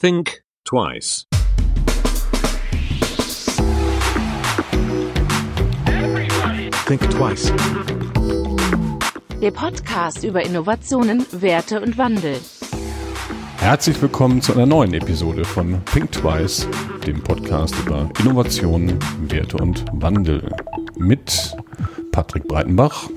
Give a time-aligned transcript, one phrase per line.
[0.00, 1.26] Think twice.
[6.86, 7.52] Think twice.
[9.42, 12.40] Der Podcast über Innovationen, Werte und Wandel.
[13.58, 16.66] Herzlich willkommen zu einer neuen Episode von Think Twice,
[17.06, 18.98] dem Podcast über Innovationen,
[19.28, 20.50] Werte und Wandel.
[20.96, 21.54] Mit
[22.10, 23.10] Patrick Breitenbach.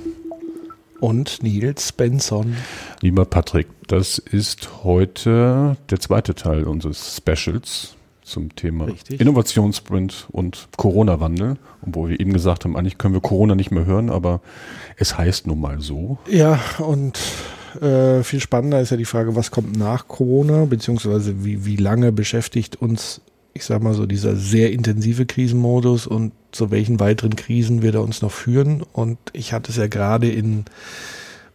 [1.03, 2.55] Und Nils Benson.
[3.01, 9.19] Lieber Patrick, das ist heute der zweite Teil unseres Specials zum Thema Richtig.
[9.19, 11.57] Innovationssprint und Corona-Wandel.
[11.85, 14.39] Obwohl wir eben gesagt haben, eigentlich können wir Corona nicht mehr hören, aber
[14.95, 16.19] es heißt nun mal so.
[16.29, 17.19] Ja, und
[17.81, 22.13] äh, viel spannender ist ja die Frage, was kommt nach Corona, beziehungsweise wie, wie lange
[22.13, 23.19] beschäftigt uns,
[23.53, 28.03] ich sag mal so, dieser sehr intensive Krisenmodus und zu welchen weiteren Krisen wird er
[28.03, 28.83] uns noch führen.
[28.93, 30.65] Und ich hatte es ja gerade in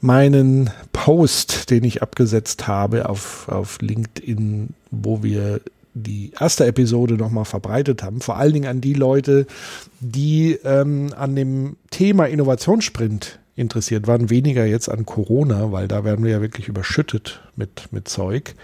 [0.00, 5.60] meinen Post, den ich abgesetzt habe auf, auf LinkedIn, wo wir
[5.94, 9.46] die erste Episode nochmal verbreitet haben, vor allen Dingen an die Leute,
[9.98, 16.24] die ähm, an dem Thema Innovationssprint interessiert waren, weniger jetzt an Corona, weil da werden
[16.24, 18.54] wir ja wirklich überschüttet mit, mit Zeug.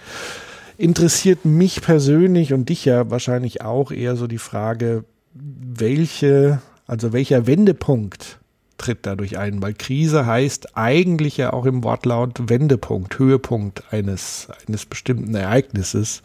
[0.76, 7.46] Interessiert mich persönlich und dich ja wahrscheinlich auch eher so die Frage, welche, also welcher
[7.46, 8.38] Wendepunkt
[8.76, 14.84] tritt dadurch ein, weil Krise heißt eigentlich ja auch im Wortlaut Wendepunkt, Höhepunkt eines, eines
[14.84, 16.22] bestimmten Ereignisses.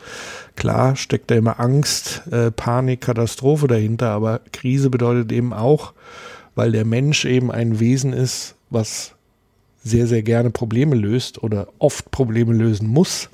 [0.55, 5.94] Klar steckt da immer Angst, äh, Panik, Katastrophe dahinter, aber Krise bedeutet eben auch,
[6.55, 9.14] weil der Mensch eben ein Wesen ist, was
[9.83, 13.30] sehr, sehr gerne Probleme löst oder oft Probleme lösen muss,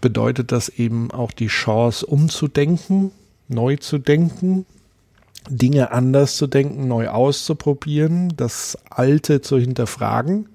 [0.00, 3.12] bedeutet das eben auch die Chance umzudenken,
[3.48, 4.66] neu zu denken,
[5.48, 10.48] Dinge anders zu denken, neu auszuprobieren, das Alte zu hinterfragen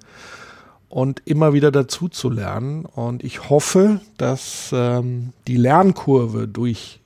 [0.90, 2.86] und immer wieder dazu zu lernen.
[2.86, 7.00] Und ich hoffe, dass ähm, die Lernkurve durch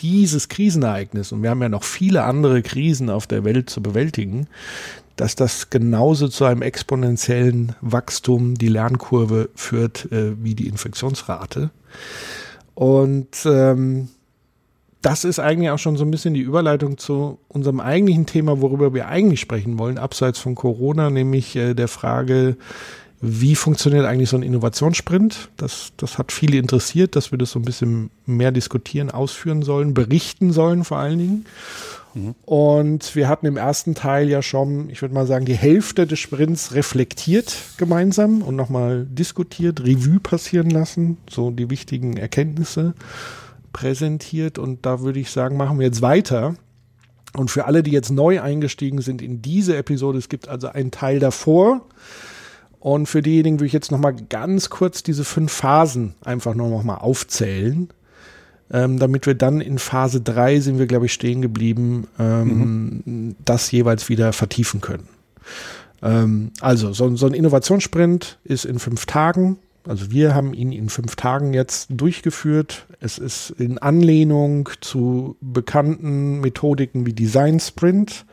[0.00, 4.48] dieses Krisenereignis, und wir haben ja noch viele andere Krisen auf der Welt zu bewältigen,
[5.18, 11.70] dass das genauso zu einem exponentiellen Wachstum die Lernkurve führt äh, wie die Infektionsrate.
[12.74, 14.10] Und ähm,
[15.02, 18.94] das ist eigentlich auch schon so ein bisschen die Überleitung zu unserem eigentlichen Thema, worüber
[18.94, 22.56] wir eigentlich sprechen wollen, abseits von Corona, nämlich äh, der Frage,
[23.20, 25.48] wie funktioniert eigentlich so ein Innovationssprint?
[25.56, 29.92] Das, das hat viele interessiert, dass wir das so ein bisschen mehr diskutieren, ausführen sollen,
[29.92, 31.44] berichten sollen vor allen Dingen.
[32.14, 32.34] Mhm.
[32.44, 36.20] Und wir hatten im ersten Teil ja schon, ich würde mal sagen, die Hälfte des
[36.20, 42.94] Sprints reflektiert gemeinsam und nochmal diskutiert, Revue passieren lassen, so die wichtigen Erkenntnisse
[43.72, 44.58] präsentiert.
[44.58, 46.54] Und da würde ich sagen, machen wir jetzt weiter.
[47.36, 50.90] Und für alle, die jetzt neu eingestiegen sind in diese Episode, es gibt also einen
[50.90, 51.82] Teil davor.
[52.80, 56.68] Und für diejenigen würde ich jetzt noch mal ganz kurz diese fünf Phasen einfach nur
[56.68, 57.88] noch mal aufzählen,
[58.70, 63.36] ähm, damit wir dann in Phase drei sind wir, glaube ich, stehen geblieben, ähm, mhm.
[63.44, 65.08] das jeweils wieder vertiefen können.
[66.02, 69.58] Ähm, also so, so ein Innovationssprint ist in fünf Tagen.
[69.86, 72.86] Also wir haben ihn in fünf Tagen jetzt durchgeführt.
[73.00, 78.26] Es ist in Anlehnung zu bekannten Methodiken wie Design Sprint.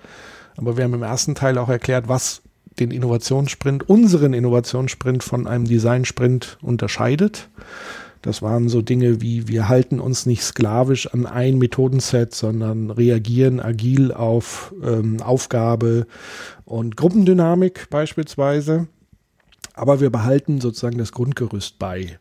[0.58, 2.42] Aber wir haben im ersten Teil auch erklärt, was
[2.80, 7.50] den Innovationssprint, unseren Innovationssprint von einem Design Sprint unterscheidet.
[8.22, 13.60] Das waren so Dinge wie, wir halten uns nicht sklavisch an ein Methodenset, sondern reagieren
[13.60, 16.08] agil auf ähm, Aufgabe
[16.66, 18.88] und Gruppendynamik beispielsweise
[19.76, 22.18] aber wir behalten sozusagen das Grundgerüst bei,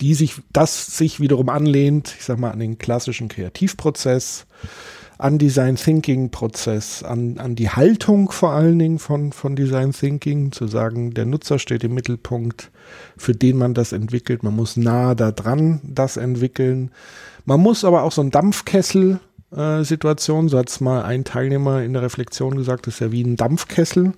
[0.00, 4.46] die sich, das sich wiederum anlehnt, ich sag mal, an den klassischen Kreativprozess,
[5.18, 10.52] an Design Thinking Prozess, an, an die Haltung vor allen Dingen von, von Design Thinking,
[10.52, 12.70] zu sagen, der Nutzer steht im Mittelpunkt,
[13.16, 14.44] für den man das entwickelt.
[14.44, 16.92] Man muss nah da dran das entwickeln.
[17.44, 19.18] Man muss aber auch so ein Dampfkessel
[19.50, 23.22] äh, Situation, so hat es mal ein Teilnehmer in der Reflexion gesagt, ist ja wie
[23.22, 24.12] ein Dampfkessel.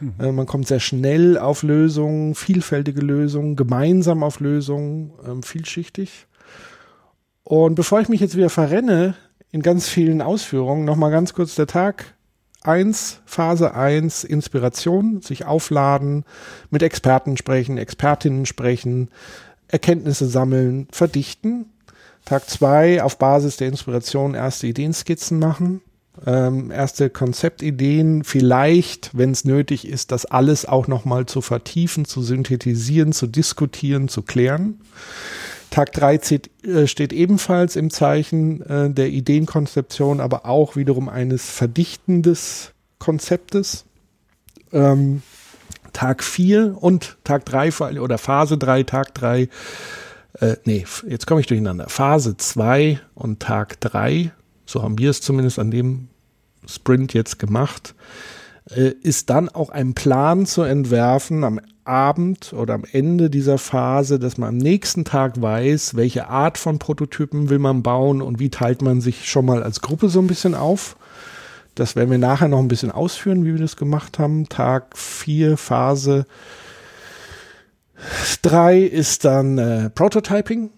[0.00, 0.34] Mhm.
[0.34, 6.26] man kommt sehr schnell auf Lösungen, vielfältige Lösungen, gemeinsam auf Lösungen, ähm, vielschichtig.
[7.44, 9.14] Und bevor ich mich jetzt wieder verrenne
[9.52, 12.14] in ganz vielen Ausführungen, nochmal ganz kurz der Tag
[12.62, 16.24] 1, Phase 1, Inspiration, sich aufladen,
[16.70, 19.08] mit Experten sprechen, Expertinnen sprechen,
[19.68, 21.66] Erkenntnisse sammeln, verdichten.
[22.24, 25.80] Tag 2, auf Basis der Inspiration erste Ideenskizzen machen
[26.26, 32.22] ähm, erste Konzeptideen, vielleicht, wenn es nötig ist, das alles auch nochmal zu vertiefen, zu
[32.22, 34.80] synthetisieren, zu diskutieren, zu klären.
[35.72, 36.20] Tag 3
[36.64, 43.84] äh, steht ebenfalls im Zeichen äh, der Ideenkonzeption, aber auch wiederum eines verdichtendes Konzeptes.
[44.72, 45.22] Ähm,
[45.92, 49.48] Tag 4 und Tag 3 oder Phase 3, Tag 3
[50.40, 51.88] Äh, nee, jetzt komme ich durcheinander.
[51.88, 54.32] Phase 2 und Tag 3,
[54.64, 56.08] so haben wir es zumindest an dem
[56.66, 57.94] Sprint jetzt gemacht,
[58.66, 64.38] ist dann auch ein Plan zu entwerfen am Abend oder am Ende dieser Phase, dass
[64.38, 68.82] man am nächsten Tag weiß, welche Art von Prototypen will man bauen und wie teilt
[68.82, 70.96] man sich schon mal als Gruppe so ein bisschen auf.
[71.74, 74.48] Das werden wir nachher noch ein bisschen ausführen, wie wir das gemacht haben.
[74.48, 76.26] Tag 4, Phase
[78.42, 80.70] 3 ist dann äh, Prototyping,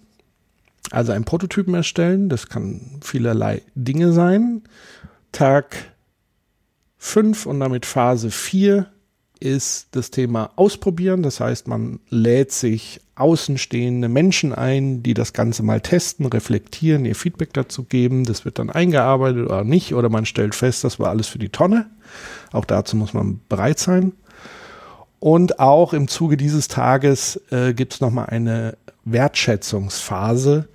[0.91, 2.29] also ein Prototypen erstellen.
[2.29, 4.63] Das kann vielerlei Dinge sein.
[5.33, 5.94] Tag
[7.05, 8.87] 5 und damit Phase 4
[9.39, 11.23] ist das Thema Ausprobieren.
[11.23, 17.15] Das heißt, man lädt sich außenstehende Menschen ein, die das Ganze mal testen, reflektieren, ihr
[17.15, 18.25] Feedback dazu geben.
[18.25, 19.95] Das wird dann eingearbeitet oder nicht.
[19.95, 21.91] Oder man stellt fest, das war alles für die Tonne.
[22.53, 24.13] Auch dazu muss man bereit sein.
[25.21, 30.69] Und auch im Zuge dieses Tages äh, gibt es nochmal eine Wertschätzungsphase,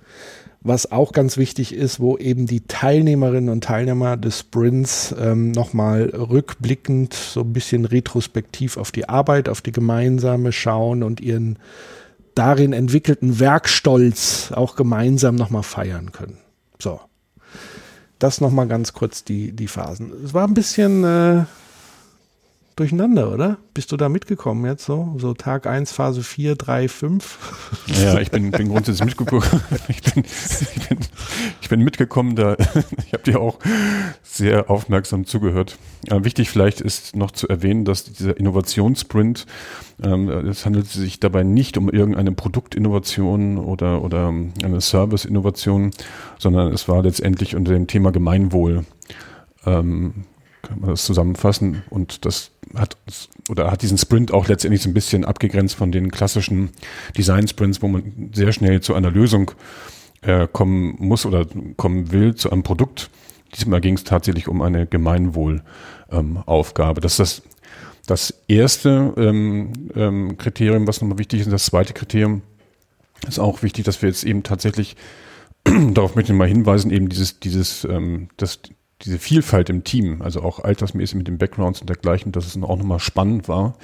[0.62, 6.10] was auch ganz wichtig ist, wo eben die Teilnehmerinnen und Teilnehmer des Sprints ähm, nochmal
[6.10, 11.58] rückblickend so ein bisschen retrospektiv auf die Arbeit, auf die gemeinsame schauen und ihren
[12.34, 16.38] darin entwickelten Werkstolz auch gemeinsam nochmal feiern können.
[16.78, 17.00] So.
[18.18, 20.12] Das nochmal ganz kurz die, die Phasen.
[20.22, 21.44] Es war ein bisschen äh,
[22.80, 23.58] durcheinander, oder?
[23.74, 25.14] Bist du da mitgekommen jetzt so?
[25.18, 27.74] So Tag 1, Phase 4, 3, 5?
[28.02, 29.44] Ja, ich bin, bin grundsätzlich mitgekommen.
[29.88, 30.98] Ich bin, ich bin,
[31.60, 32.56] ich bin mitgekommen, da
[33.06, 33.58] ich habe dir auch
[34.22, 35.78] sehr aufmerksam zugehört.
[36.08, 39.46] Wichtig vielleicht ist noch zu erwähnen, dass dieser Innovationssprint,
[40.02, 44.28] ähm, es handelt sich dabei nicht um irgendeine Produktinnovation oder, oder
[44.62, 45.90] eine Serviceinnovation,
[46.38, 48.84] sondern es war letztendlich unter dem Thema Gemeinwohl.
[49.66, 50.24] Ähm,
[50.62, 51.82] kann man das zusammenfassen.
[51.90, 52.96] Und das hat
[53.48, 56.70] oder hat diesen Sprint auch letztendlich so ein bisschen abgegrenzt von den klassischen
[57.16, 59.52] Design-Sprints, wo man sehr schnell zu einer Lösung
[60.22, 61.46] äh, kommen muss oder
[61.76, 63.10] kommen will, zu einem Produkt.
[63.56, 66.98] Diesmal ging es tatsächlich um eine Gemeinwohlaufgabe.
[66.98, 67.42] Ähm, das ist das,
[68.06, 71.52] das erste ähm, ähm, Kriterium, was nochmal wichtig ist.
[71.52, 72.42] Das zweite Kriterium
[73.26, 74.96] ist auch wichtig, dass wir jetzt eben tatsächlich
[75.64, 78.60] darauf möchte ich mal hinweisen, eben dieses, dieses, ähm, das,
[79.04, 82.76] diese Vielfalt im Team, also auch altersmäßig mit den Backgrounds und dergleichen, dass es auch
[82.76, 83.74] nochmal spannend war,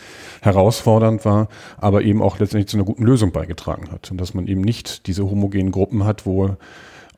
[0.42, 1.48] herausfordernd war,
[1.78, 4.10] aber eben auch letztendlich zu einer guten Lösung beigetragen hat.
[4.10, 6.56] Und dass man eben nicht diese homogenen Gruppen hat, wo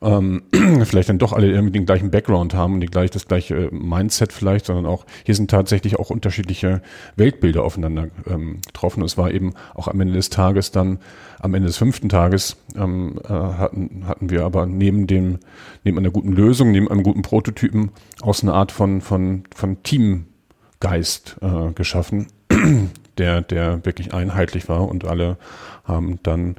[0.01, 0.43] ähm,
[0.83, 4.31] vielleicht dann doch alle irgendwie den gleichen Background haben und die gleich das gleiche Mindset
[4.33, 6.81] vielleicht, sondern auch hier sind tatsächlich auch unterschiedliche
[7.15, 9.03] Weltbilder aufeinander ähm, getroffen.
[9.03, 10.99] Es war eben auch am Ende des Tages dann,
[11.39, 15.39] am Ende des fünften Tages ähm, äh, hatten, hatten wir aber neben dem,
[15.83, 17.91] neben einer guten Lösung, neben einem guten Prototypen
[18.21, 22.27] aus einer Art von, von, von Teamgeist äh, geschaffen,
[23.17, 25.37] der, der wirklich einheitlich war und alle
[25.83, 26.55] haben dann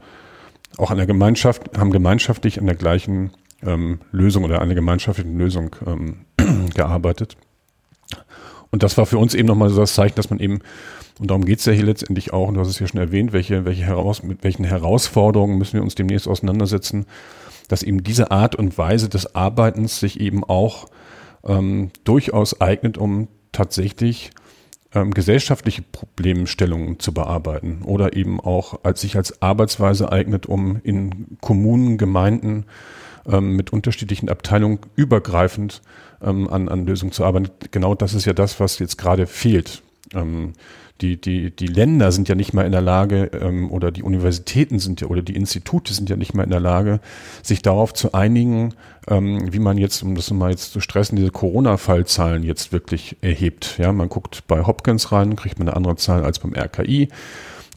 [0.76, 3.32] auch an der Gemeinschaft, haben gemeinschaftlich an der gleichen
[3.62, 6.24] ähm, Lösung oder einer gemeinschaftlichen Lösung ähm,
[6.74, 7.36] gearbeitet.
[8.70, 10.60] Und das war für uns eben nochmal so das Zeichen, dass man eben,
[11.18, 13.64] und darum geht's ja hier letztendlich auch, und du hast es ja schon erwähnt, welche,
[13.64, 17.06] welche heraus, mit welchen Herausforderungen müssen wir uns demnächst auseinandersetzen,
[17.68, 20.86] dass eben diese Art und Weise des Arbeitens sich eben auch
[21.44, 24.30] ähm, durchaus eignet, um tatsächlich
[24.94, 31.38] ähm, gesellschaftliche Problemstellungen zu bearbeiten oder eben auch als sich als Arbeitsweise eignet, um in
[31.40, 32.64] Kommunen, Gemeinden
[33.26, 35.82] ähm, mit unterschiedlichen Abteilungen übergreifend
[36.22, 37.50] ähm, an, an Lösungen zu arbeiten.
[37.70, 39.82] Genau das ist ja das, was jetzt gerade fehlt.
[40.14, 40.54] Ähm,
[41.00, 44.78] die, die, die Länder sind ja nicht mal in der Lage, ähm, oder die Universitäten
[44.78, 47.00] sind ja, oder die Institute sind ja nicht mal in der Lage,
[47.42, 48.74] sich darauf zu einigen,
[49.08, 53.76] ähm, wie man jetzt, um das mal jetzt zu stressen, diese Corona-Fallzahlen jetzt wirklich erhebt.
[53.78, 57.08] Ja, man guckt bei Hopkins rein, kriegt man eine andere Zahl als beim RKI.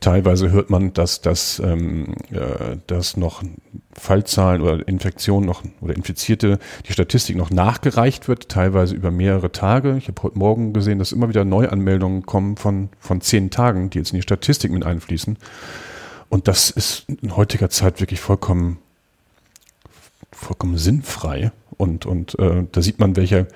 [0.04, 3.42] Teilweise hört man, dass, dass, ähm, äh, dass noch
[3.94, 9.96] Fallzahlen oder Infektionen noch oder Infizierte, die Statistik noch nachgereicht wird, teilweise über mehrere Tage.
[9.96, 14.00] Ich habe heute Morgen gesehen, dass immer wieder Neuanmeldungen kommen von, von zehn Tagen, die
[14.00, 15.38] jetzt in die Statistik mit einfließen.
[16.28, 18.80] Und das ist in heutiger Zeit wirklich vollkommen,
[20.34, 21.54] vollkommen sinnfrei.
[21.78, 23.48] Und, und äh, da sieht man, welcher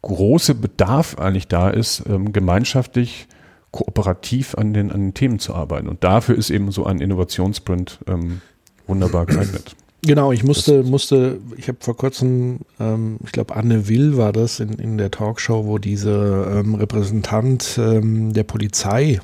[0.00, 3.28] große Bedarf eigentlich da ist, ähm, gemeinschaftlich
[3.70, 5.88] kooperativ an den, an den Themen zu arbeiten.
[5.88, 8.40] Und dafür ist eben so ein Innovationssprint ähm,
[8.86, 9.76] wunderbar geeignet.
[10.02, 14.58] Genau, ich musste, musste, ich habe vor kurzem, ähm, ich glaube Anne Will war das
[14.58, 19.20] in, in der Talkshow, wo diese ähm, Repräsentant ähm, der Polizei,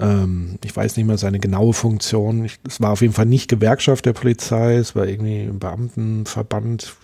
[0.00, 3.48] ähm, ich weiß nicht mehr seine genaue Funktion, ich, es war auf jeden Fall nicht
[3.48, 6.96] Gewerkschaft der Polizei, es war irgendwie ein Beamtenverband,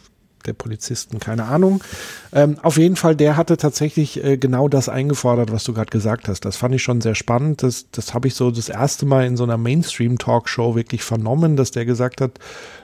[0.47, 1.83] der Polizisten, keine Ahnung.
[2.33, 6.29] Ähm, auf jeden Fall, der hatte tatsächlich äh, genau das eingefordert, was du gerade gesagt
[6.29, 6.45] hast.
[6.45, 7.63] Das fand ich schon sehr spannend.
[7.63, 11.71] Das, das habe ich so das erste Mal in so einer Mainstream-Talkshow wirklich vernommen, dass
[11.71, 12.39] der gesagt hat,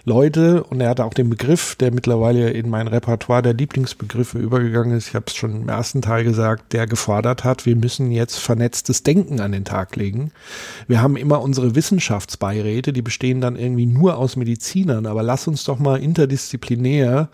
[0.05, 4.97] Leute, und er hatte auch den Begriff, der mittlerweile in mein Repertoire der Lieblingsbegriffe übergegangen
[4.97, 8.39] ist, ich habe es schon im ersten Teil gesagt, der gefordert hat, wir müssen jetzt
[8.39, 10.33] vernetztes Denken an den Tag legen.
[10.89, 15.65] Wir haben immer unsere Wissenschaftsbeiräte, die bestehen dann irgendwie nur aus Medizinern, aber lass uns
[15.65, 17.29] doch mal interdisziplinär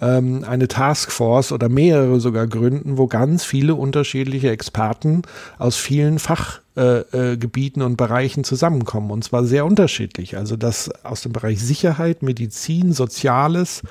[0.00, 5.22] ähm, eine Taskforce oder mehrere sogar gründen, wo ganz viele unterschiedliche Experten
[5.58, 9.10] aus vielen Fachgebieten äh, äh, und Bereichen zusammenkommen.
[9.10, 10.38] Und zwar sehr unterschiedlich.
[10.38, 13.82] Also das aus dem Bereich Sicherheit, Medizin, Soziales,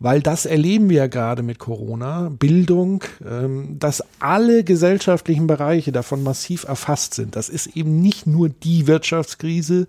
[0.00, 6.22] weil das erleben wir ja gerade mit Corona, Bildung, ähm, dass alle gesellschaftlichen Bereiche davon
[6.24, 7.36] massiv erfasst sind.
[7.36, 9.86] Das ist eben nicht nur die Wirtschaftskrise,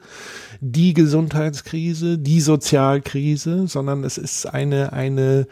[0.61, 5.47] die Gesundheitskrise, die Sozialkrise, sondern es ist eine, eine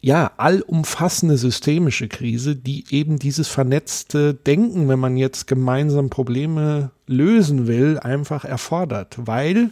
[0.00, 7.66] ja, allumfassende systemische Krise, die eben dieses vernetzte Denken, wenn man jetzt gemeinsam Probleme lösen
[7.66, 9.70] will, einfach erfordert, weil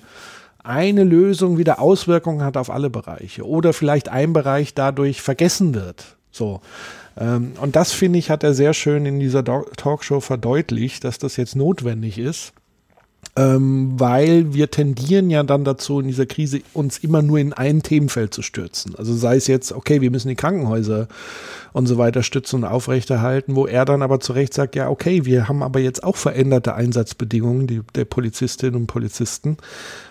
[0.62, 6.16] eine Lösung wieder Auswirkungen hat auf alle Bereiche oder vielleicht ein Bereich dadurch vergessen wird.
[6.30, 6.60] So.
[7.16, 11.38] Ähm, und das finde ich, hat er sehr schön in dieser Talkshow verdeutlicht, dass das
[11.38, 12.52] jetzt notwendig ist
[13.38, 17.84] ähm, weil wir tendieren ja dann dazu, in dieser Krise uns immer nur in ein
[17.84, 18.96] Themenfeld zu stürzen.
[18.96, 21.06] Also sei es jetzt, okay, wir müssen die Krankenhäuser
[21.72, 25.24] und so weiter stützen und aufrechterhalten, wo er dann aber zu Recht sagt, ja, okay,
[25.24, 29.56] wir haben aber jetzt auch veränderte Einsatzbedingungen die, der Polizistinnen und Polizisten.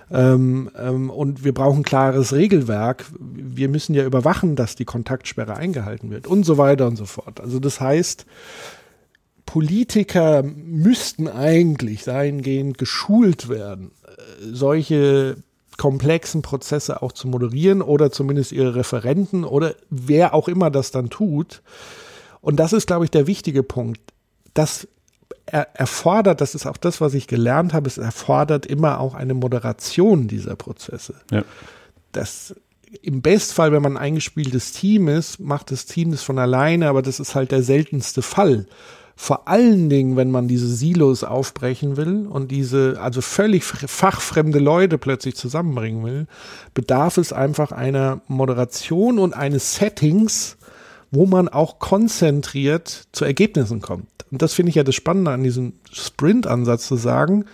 [0.09, 3.03] Ähm, ähm, und wir brauchen klares Regelwerk.
[3.19, 7.41] Wir müssen ja überwachen, dass die Kontaktsperre eingehalten wird und so weiter und so fort.
[7.41, 8.25] Also das heißt,
[9.47, 15.37] Politiker müssten eigentlich dahingehend geschult werden, äh, solche
[15.77, 21.09] komplexen Prozesse auch zu moderieren oder zumindest ihre Referenten oder wer auch immer das dann
[21.09, 21.63] tut.
[22.41, 24.01] Und das ist, glaube ich, der wichtige Punkt.
[24.53, 24.87] Das
[25.45, 29.33] er erfordert, das ist auch das, was ich gelernt habe, es erfordert immer auch eine
[29.33, 31.15] Moderation dieser Prozesse.
[31.31, 31.43] Ja.
[32.11, 32.53] Das
[33.01, 37.01] im Bestfall, wenn man ein eingespieltes Team ist, macht das Team das von alleine, aber
[37.01, 38.65] das ist halt der seltenste Fall.
[39.19, 44.99] Vor allen Dingen, wenn man diese Silos aufbrechen will und diese, also völlig fachfremde Leute
[44.99, 46.27] plötzlich zusammenbringen will,
[46.75, 50.57] bedarf es einfach einer Moderation und eines Settings,
[51.09, 54.07] wo man auch konzentriert zu Ergebnissen kommt.
[54.29, 57.45] Und das finde ich ja das Spannende an diesem Sprint-Ansatz zu sagen,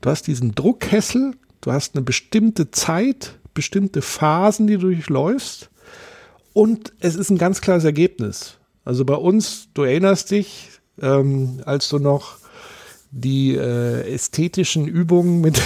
[0.00, 5.68] du hast diesen Druckkessel, du hast eine bestimmte Zeit, bestimmte Phasen, die du durchläufst
[6.54, 8.56] und es ist ein ganz klares Ergebnis.
[8.86, 12.40] Also bei uns, du erinnerst dich, ähm, als du noch
[13.12, 15.60] die äh, ästhetischen Übungen mit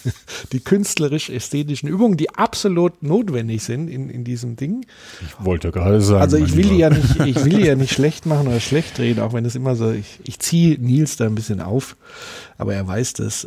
[0.52, 4.86] die künstlerisch-ästhetischen Übungen, die absolut notwendig sind in, in diesem Ding.
[5.20, 6.22] Ich wollte gerade sagen.
[6.22, 8.98] Also ich will die ja nicht, ich will die ja nicht schlecht machen oder schlecht
[8.98, 11.96] reden, auch wenn es immer so, ich, ich ziehe Nils da ein bisschen auf,
[12.56, 13.46] aber er weiß das.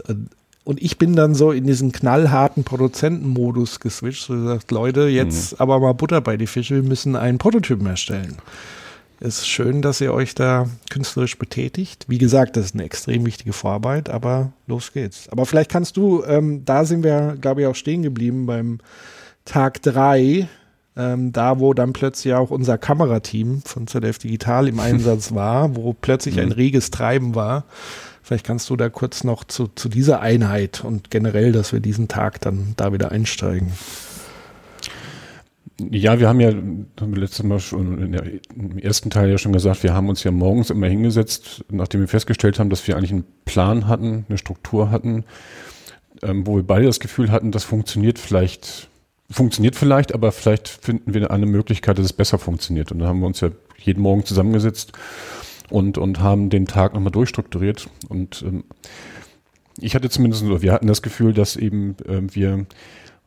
[0.63, 5.57] Und ich bin dann so in diesen knallharten Produzentenmodus geswitcht, so gesagt, Leute, jetzt mhm.
[5.57, 8.37] aber mal Butter bei die Fische, wir müssen einen Prototypen erstellen.
[9.21, 12.05] Es ist schön, dass ihr euch da künstlerisch betätigt.
[12.07, 15.27] Wie gesagt, das ist eine extrem wichtige Vorarbeit, aber los geht's.
[15.29, 18.79] Aber vielleicht kannst du, ähm, da sind wir, glaube ich, auch stehen geblieben beim
[19.43, 20.47] Tag drei,
[20.95, 25.91] ähm, da wo dann plötzlich auch unser Kamerateam von ZDF Digital im Einsatz war, wo
[25.91, 26.53] plötzlich ein mhm.
[26.53, 27.65] reges Treiben war.
[28.23, 32.07] Vielleicht kannst du da kurz noch zu, zu dieser Einheit und generell, dass wir diesen
[32.07, 33.73] Tag dann da wieder einsteigen.
[35.91, 38.23] Ja, wir haben ja haben wir letztes Mal schon der,
[38.55, 42.07] im ersten Teil ja schon gesagt, wir haben uns ja morgens immer hingesetzt, nachdem wir
[42.07, 45.23] festgestellt haben, dass wir eigentlich einen Plan hatten, eine Struktur hatten,
[46.21, 48.89] ähm, wo wir beide das Gefühl hatten, das funktioniert vielleicht,
[49.29, 52.91] funktioniert vielleicht, aber vielleicht finden wir eine Möglichkeit, dass es besser funktioniert.
[52.91, 54.91] Und dann haben wir uns ja jeden Morgen zusammengesetzt
[55.69, 57.89] und, und haben den Tag nochmal durchstrukturiert.
[58.09, 58.65] Und ähm,
[59.79, 62.65] ich hatte zumindest, wir hatten das Gefühl, dass eben äh, wir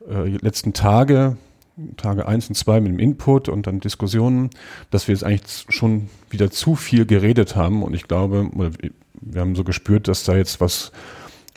[0.08, 1.36] äh, letzten Tage
[1.96, 4.50] Tage eins und zwei mit dem Input und dann Diskussionen,
[4.90, 8.50] dass wir jetzt eigentlich schon wieder zu viel geredet haben und ich glaube,
[9.20, 10.92] wir haben so gespürt, dass da jetzt was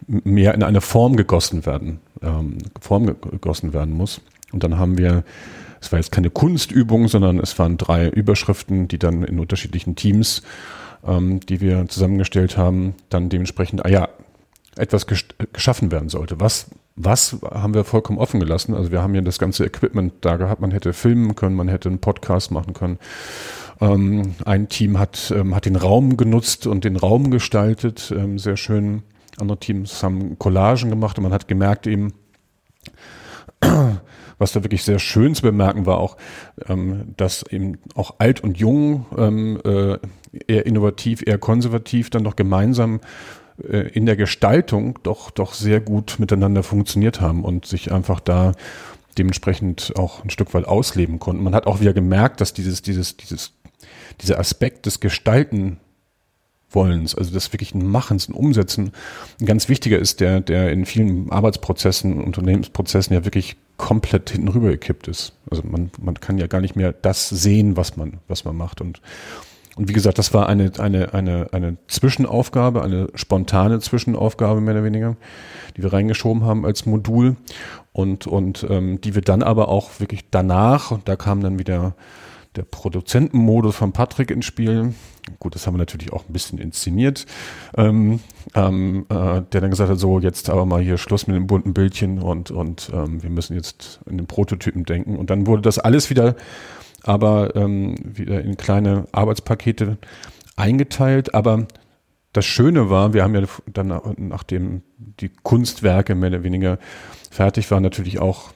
[0.07, 4.21] mehr in eine Form gegossen werden, ähm, Form gegossen werden muss.
[4.51, 5.23] Und dann haben wir,
[5.81, 10.43] es war jetzt keine Kunstübung, sondern es waren drei Überschriften, die dann in unterschiedlichen Teams,
[11.05, 14.09] ähm, die wir zusammengestellt haben, dann dementsprechend, ah ja,
[14.77, 16.39] etwas geschaffen werden sollte.
[16.39, 18.73] Was was haben wir vollkommen offen gelassen.
[18.73, 20.61] Also wir haben ja das ganze Equipment da gehabt.
[20.61, 22.99] Man hätte filmen können, man hätte einen Podcast machen können.
[23.81, 28.55] Ähm, ein Team hat, ähm, hat den Raum genutzt und den Raum gestaltet, ähm, sehr
[28.55, 29.03] schön.
[29.37, 32.13] Andere Teams haben Collagen gemacht und man hat gemerkt eben,
[34.37, 36.15] was da wirklich sehr schön zu bemerken war auch,
[36.69, 39.97] ähm, dass eben auch alt und jung, ähm, äh,
[40.47, 43.01] eher innovativ, eher konservativ, dann doch gemeinsam
[43.63, 48.53] äh, in der Gestaltung doch, doch sehr gut miteinander funktioniert haben und sich einfach da
[49.17, 51.43] dementsprechend auch ein Stück weit ausleben konnten.
[51.43, 53.53] Man hat auch wieder gemerkt, dass dieses, dieses, dieses,
[54.21, 55.79] dieser Aspekt des Gestalten
[56.71, 58.91] Wollens, also des wirklichen Machens und Umsetzen,
[59.39, 64.69] ein ganz wichtiger ist, der, der in vielen Arbeitsprozessen, Unternehmensprozessen ja wirklich komplett hinten rüber
[64.69, 65.33] gekippt ist.
[65.49, 68.81] Also man, man kann ja gar nicht mehr das sehen, was man, was man macht.
[68.81, 69.01] Und,
[69.75, 74.83] und wie gesagt, das war eine, eine, eine, eine Zwischenaufgabe, eine spontane Zwischenaufgabe mehr oder
[74.83, 75.17] weniger,
[75.75, 77.35] die wir reingeschoben haben als Modul
[77.91, 81.95] und, und ähm, die wir dann aber auch wirklich danach, und da kam dann wieder
[82.55, 84.93] der Produzentenmodus von Patrick ins Spiel.
[85.39, 87.25] Gut, das haben wir natürlich auch ein bisschen inszeniert.
[87.75, 88.19] Ähm,
[88.53, 91.73] ähm, äh, der dann gesagt hat, so jetzt aber mal hier Schluss mit dem bunten
[91.73, 95.17] Bildchen und, und ähm, wir müssen jetzt in den Prototypen denken.
[95.17, 96.35] Und dann wurde das alles wieder,
[97.05, 99.97] aber ähm, wieder in kleine Arbeitspakete
[100.55, 101.33] eingeteilt.
[101.33, 101.67] Aber
[102.33, 106.79] das Schöne war, wir haben ja dann, nachdem die Kunstwerke mehr oder weniger
[107.31, 108.51] fertig waren, natürlich auch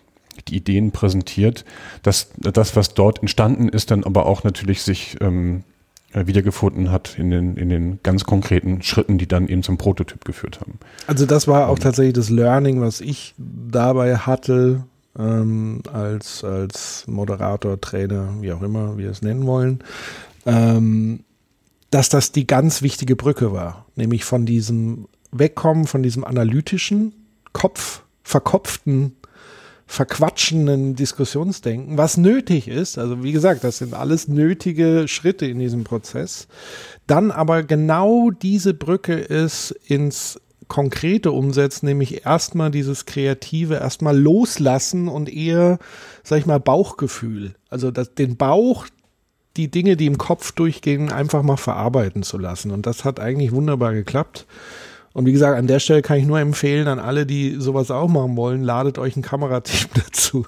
[0.47, 1.65] die Ideen präsentiert.
[2.03, 5.63] dass das, was dort entstanden ist, dann aber auch natürlich sich ähm,
[6.11, 10.25] äh, wiedergefunden hat in den, in den ganz konkreten Schritten, die dann eben zum Prototyp
[10.25, 10.79] geführt haben.
[11.07, 14.85] Also das war auch tatsächlich das Learning, was ich dabei hatte,
[15.17, 19.79] ähm, als, als Moderator, Trainer, wie auch immer wir es nennen wollen,
[20.45, 21.23] ähm,
[21.91, 27.13] dass das die ganz wichtige Brücke war, nämlich von diesem Wegkommen, von diesem analytischen
[27.53, 29.15] Kopf, verkopften
[29.89, 32.99] verquatschenden Diskussionsdenken, was nötig ist.
[32.99, 36.47] Also wie gesagt, das sind alles nötige Schritte in diesem Prozess.
[37.07, 45.09] Dann aber genau diese Brücke ist ins konkrete Umsetzen, nämlich erstmal dieses Kreative, erstmal loslassen
[45.09, 45.79] und eher,
[46.23, 47.55] sag ich mal, Bauchgefühl.
[47.69, 48.87] Also das, den Bauch,
[49.57, 52.71] die Dinge, die im Kopf durchgehen, einfach mal verarbeiten zu lassen.
[52.71, 54.45] Und das hat eigentlich wunderbar geklappt.
[55.13, 58.07] Und wie gesagt, an der Stelle kann ich nur empfehlen an alle, die sowas auch
[58.07, 60.45] machen wollen, ladet euch ein Kamerateam dazu.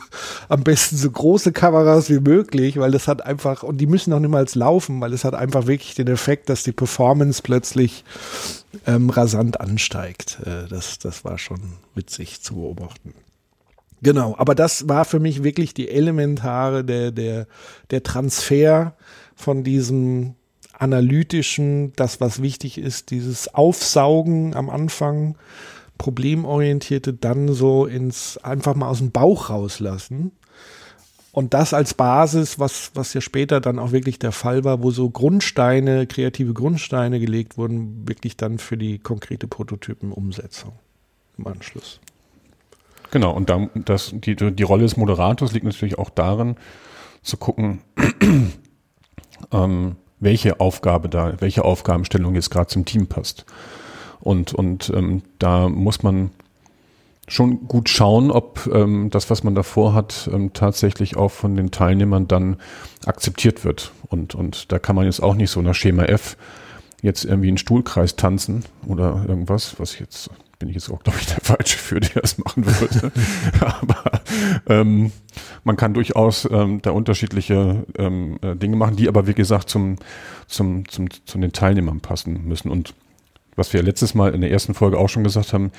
[0.50, 4.20] Am besten so große Kameras wie möglich, weil das hat einfach, und die müssen auch
[4.20, 8.04] niemals laufen, weil es hat einfach wirklich den Effekt, dass die Performance plötzlich
[8.86, 10.40] ähm, rasant ansteigt.
[10.46, 11.60] Äh, das, das war schon
[11.96, 13.14] witzig zu beobachten.
[14.04, 17.48] Genau, aber das war für mich wirklich die elementare, der, der,
[17.92, 18.96] der Transfer
[19.36, 20.36] von diesem
[20.82, 25.38] analytischen, das, was wichtig ist, dieses Aufsaugen am Anfang,
[26.00, 30.32] problemorientierte, dann so ins einfach mal aus dem Bauch rauslassen.
[31.32, 34.90] Und das als Basis, was, was ja später dann auch wirklich der Fall war, wo
[34.90, 40.74] so Grundsteine, kreative Grundsteine gelegt wurden, wirklich dann für die konkrete Prototypenumsetzung
[41.38, 42.00] im Anschluss.
[43.12, 46.56] Genau, und dann, das, die, die Rolle des Moderators liegt natürlich auch darin,
[47.22, 47.82] zu gucken,
[49.52, 53.46] ähm, welche Aufgabe da, welche Aufgabenstellung jetzt gerade zum Team passt.
[54.22, 56.30] Und, und ähm, da muss man
[57.28, 61.72] schon gut schauen, ob ähm, das, was man davor hat, ähm, tatsächlich auch von den
[61.72, 62.58] Teilnehmern dann
[63.06, 63.92] akzeptiert wird.
[64.10, 66.38] Und, und da kann man jetzt auch nicht so nach Schema F
[67.02, 70.30] jetzt irgendwie einen Stuhlkreis tanzen oder irgendwas, was jetzt
[70.62, 73.12] bin ich jetzt auch, glaube ich, der Falsche für, der das machen würde.
[73.60, 74.22] aber
[74.68, 75.12] ähm,
[75.64, 79.96] man kann durchaus ähm, da unterschiedliche ähm, äh, Dinge machen, die aber, wie gesagt, zum,
[80.48, 82.70] zum, zum, zu den Teilnehmern passen müssen.
[82.70, 82.94] Und
[83.56, 85.72] was wir letztes Mal in der ersten Folge auch schon gesagt haben,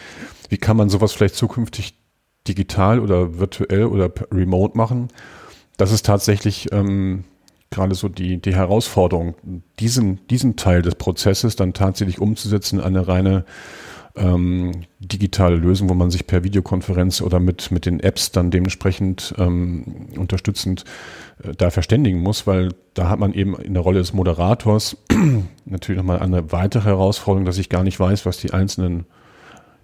[0.48, 1.94] wie kann man sowas vielleicht zukünftig
[2.48, 5.08] digital oder virtuell oder remote machen?
[5.76, 7.22] Das ist tatsächlich ähm,
[7.70, 9.36] gerade so die, die Herausforderung,
[9.78, 13.44] diesen, diesen Teil des Prozesses dann tatsächlich umzusetzen, eine reine
[14.16, 19.34] ähm, digitale Lösung, wo man sich per Videokonferenz oder mit, mit den Apps dann dementsprechend
[19.38, 20.84] ähm, unterstützend
[21.42, 24.96] äh, da verständigen muss, weil da hat man eben in der Rolle des Moderators
[25.64, 29.06] natürlich nochmal eine weitere Herausforderung, dass ich gar nicht weiß, was die einzelnen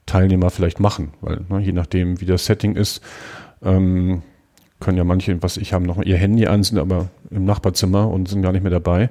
[0.04, 3.00] Teilnehmer vielleicht machen, weil ne, je nachdem, wie das Setting ist,
[3.62, 4.22] ähm,
[4.80, 8.28] können ja manche, was ich haben, noch ihr Handy an, sind aber im Nachbarzimmer und
[8.28, 9.10] sind gar nicht mehr dabei.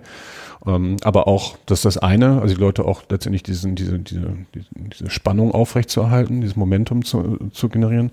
[0.66, 4.34] Ähm, aber auch, dass das eine, also die Leute auch letztendlich diesen, diese, diese,
[4.76, 8.12] diese Spannung aufrechtzuerhalten, dieses Momentum zu, zu generieren.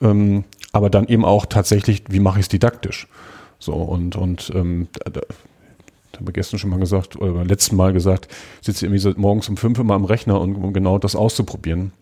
[0.00, 3.08] Ähm, aber dann eben auch tatsächlich, wie mache ich es didaktisch?
[3.58, 5.20] So, und, und ähm, da, da
[6.16, 8.28] haben wir gestern schon mal gesagt, oder beim letzten Mal gesagt,
[8.62, 11.92] sitze irgendwie so morgens um fünf immer am Rechner, um, um genau das auszuprobieren.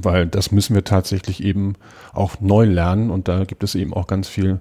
[0.00, 1.74] Weil das müssen wir tatsächlich eben
[2.12, 4.60] auch neu lernen und da gibt es eben auch ganz viel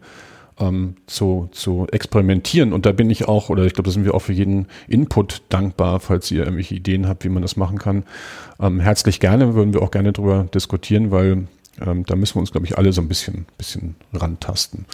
[0.61, 2.71] ähm, zu, zu experimentieren.
[2.71, 5.41] Und da bin ich auch, oder ich glaube, da sind wir auch für jeden Input
[5.49, 8.03] dankbar, falls ihr irgendwelche Ideen habt, wie man das machen kann.
[8.59, 11.47] Ähm, herzlich gerne, würden wir auch gerne darüber diskutieren, weil
[11.81, 14.85] ähm, da müssen wir uns, glaube ich, alle so ein bisschen, bisschen rantasten.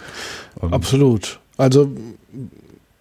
[0.62, 1.40] Ähm, Absolut.
[1.56, 1.90] Also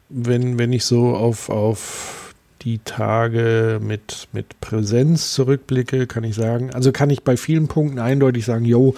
[0.10, 2.27] wenn, wenn ich so auf, auf
[2.62, 8.00] die Tage mit, mit Präsenz zurückblicke, kann ich sagen, also kann ich bei vielen Punkten
[8.00, 8.96] eindeutig sagen, jo,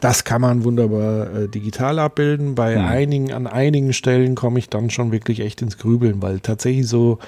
[0.00, 2.54] das kann man wunderbar äh, digital abbilden.
[2.54, 2.84] Bei mhm.
[2.84, 7.18] einigen, an einigen Stellen komme ich dann schon wirklich echt ins Grübeln, weil tatsächlich so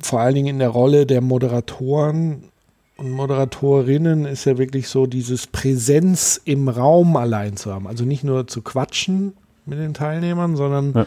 [0.00, 2.44] vor allen Dingen in der Rolle der Moderatoren
[2.96, 7.86] und Moderatorinnen ist ja wirklich so dieses Präsenz im Raum allein zu haben.
[7.86, 9.34] Also nicht nur zu quatschen
[9.66, 11.06] mit den Teilnehmern, sondern ja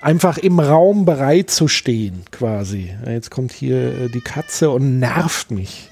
[0.00, 2.94] einfach im Raum bereit zu stehen, quasi.
[3.06, 5.90] Jetzt kommt hier äh, die Katze und nervt mich.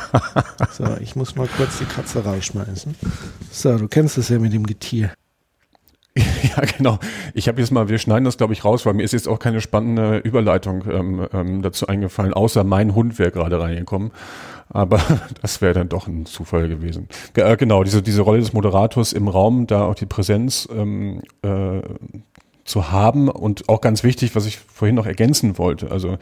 [0.72, 2.94] so, ich muss mal kurz die Katze rausschmeißen.
[3.50, 5.12] So, du kennst es ja mit dem Getier.
[6.42, 6.98] Ja, genau.
[7.32, 9.38] Ich habe jetzt mal, wir schneiden das, glaube ich, raus, weil mir ist jetzt auch
[9.38, 14.10] keine spannende Überleitung ähm, ähm, dazu eingefallen, außer mein Hund wäre gerade reingekommen.
[14.68, 15.00] Aber
[15.40, 17.08] das wäre dann doch ein Zufall gewesen.
[17.34, 21.80] Äh, genau, diese, diese Rolle des Moderators im Raum, da auch die Präsenz ähm, äh,
[22.64, 25.90] zu haben und auch ganz wichtig, was ich vorhin noch ergänzen wollte.
[25.90, 26.18] Also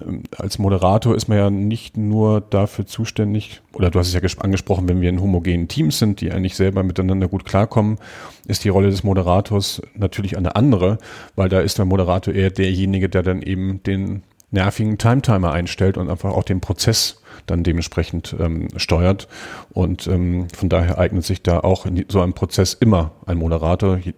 [0.00, 4.42] ähm, als Moderator ist man ja nicht nur dafür zuständig, oder du hast es ja
[4.42, 7.98] angesprochen, wenn wir in homogenen Teams sind, die eigentlich selber miteinander gut klarkommen,
[8.46, 10.98] ist die Rolle des Moderators natürlich eine andere,
[11.34, 16.10] weil da ist der Moderator eher derjenige, der dann eben den nervigen Timetimer einstellt und
[16.10, 19.28] einfach auch den Prozess dann dementsprechend ähm, steuert.
[19.70, 23.96] Und ähm, von daher eignet sich da auch in so einem Prozess immer ein Moderator.
[23.96, 24.14] Die,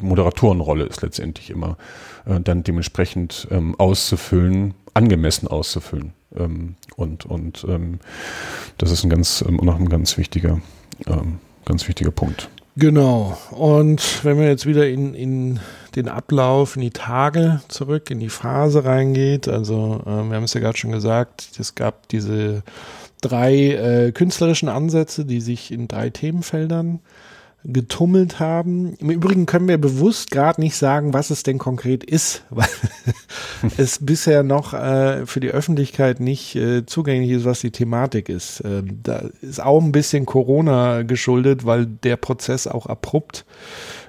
[0.00, 1.76] Moderatorenrolle ist letztendlich immer
[2.26, 6.12] äh, dann dementsprechend ähm, auszufüllen, angemessen auszufüllen.
[6.36, 8.00] Ähm, und und ähm,
[8.78, 10.60] das ist ein ganz, ähm, noch ein ganz wichtiger,
[11.06, 12.48] ähm, ganz wichtiger Punkt.
[12.76, 13.36] Genau.
[13.50, 15.60] Und wenn wir jetzt wieder in, in
[15.94, 20.54] den Ablauf, in die Tage zurück, in die Phase reingeht, also äh, wir haben es
[20.54, 22.62] ja gerade schon gesagt, es gab diese
[23.20, 27.00] drei äh, künstlerischen Ansätze, die sich in drei Themenfeldern
[27.64, 28.94] getummelt haben.
[28.98, 32.68] Im Übrigen können wir bewusst gerade nicht sagen, was es denn konkret ist, weil
[33.76, 38.62] es bisher noch äh, für die Öffentlichkeit nicht äh, zugänglich ist, was die Thematik ist.
[38.64, 43.44] Ähm, da ist auch ein bisschen Corona geschuldet, weil der Prozess auch abrupt,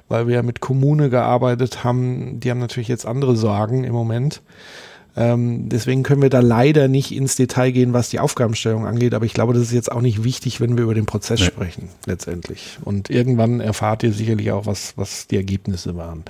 [0.10, 4.42] weil wir ja mit Kommune gearbeitet haben, die haben natürlich jetzt andere Sorgen im Moment.
[5.16, 9.14] Ähm, deswegen können wir da leider nicht ins Detail gehen, was die Aufgabenstellung angeht.
[9.14, 11.46] Aber ich glaube, das ist jetzt auch nicht wichtig, wenn wir über den Prozess nee.
[11.46, 12.80] sprechen, letztendlich.
[12.84, 16.24] Und irgendwann erfahrt ihr sicherlich auch, was, was die Ergebnisse waren.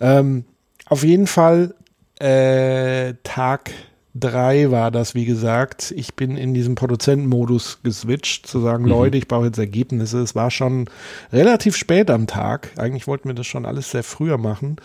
[0.00, 0.44] Ähm,
[0.86, 1.74] auf jeden Fall
[2.18, 3.70] äh, Tag
[4.18, 5.92] drei war das, wie gesagt.
[5.96, 8.90] Ich bin in diesem Produzentenmodus geswitcht, zu sagen, mhm.
[8.90, 10.20] Leute, ich brauche jetzt Ergebnisse.
[10.20, 10.88] Es war schon
[11.32, 12.70] relativ spät am Tag.
[12.76, 14.76] Eigentlich wollten wir das schon alles sehr früher machen.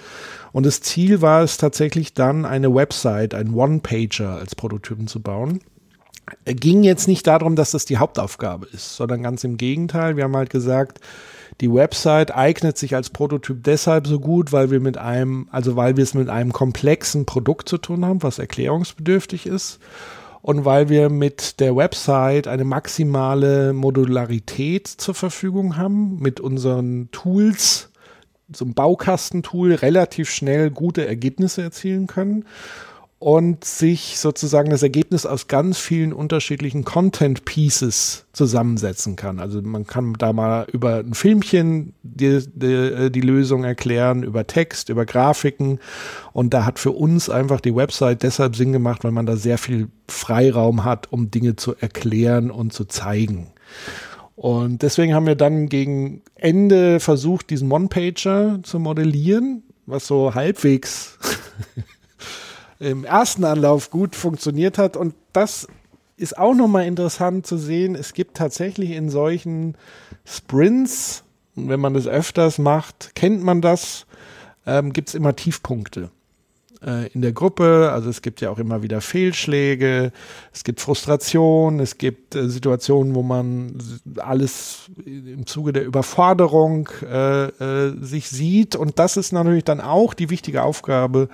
[0.52, 5.60] Und das Ziel war es tatsächlich dann, eine Website, ein One-Pager als Prototypen zu bauen.
[6.46, 10.16] Ging jetzt nicht darum, dass das die Hauptaufgabe ist, sondern ganz im Gegenteil.
[10.16, 11.00] Wir haben halt gesagt,
[11.62, 15.98] die Website eignet sich als Prototyp deshalb so gut, weil wir mit einem, also weil
[15.98, 19.80] wir es mit einem komplexen Produkt zu tun haben, was erklärungsbedürftig ist.
[20.42, 27.90] Und weil wir mit der Website eine maximale Modularität zur Verfügung haben, mit unseren Tools,
[28.54, 32.46] so ein Baukastentool relativ schnell gute Ergebnisse erzielen können
[33.24, 39.40] und sich sozusagen das Ergebnis aus ganz vielen unterschiedlichen Content Pieces zusammensetzen kann.
[39.40, 44.90] Also man kann da mal über ein Filmchen die, die, die, Lösung erklären, über Text,
[44.90, 45.80] über Grafiken.
[46.34, 49.58] Und da hat für uns einfach die Website deshalb Sinn gemacht, weil man da sehr
[49.58, 53.54] viel Freiraum hat, um Dinge zu erklären und zu zeigen.
[54.36, 61.18] Und deswegen haben wir dann gegen Ende versucht, diesen One-Pager zu modellieren, was so halbwegs
[62.84, 64.98] im ersten Anlauf gut funktioniert hat.
[64.98, 65.68] Und das
[66.18, 67.96] ist auch nochmal interessant zu sehen.
[67.96, 69.76] Es gibt tatsächlich in solchen
[70.26, 71.24] Sprints,
[71.56, 74.06] wenn man das öfters macht, kennt man das,
[74.66, 76.10] ähm, gibt es immer Tiefpunkte
[76.86, 77.92] äh, in der Gruppe.
[77.92, 80.12] Also es gibt ja auch immer wieder Fehlschläge,
[80.54, 83.78] es gibt Frustration, es gibt äh, Situationen, wo man
[84.18, 88.76] alles im Zuge der Überforderung äh, äh, sich sieht.
[88.76, 91.30] Und das ist natürlich dann auch die wichtige Aufgabe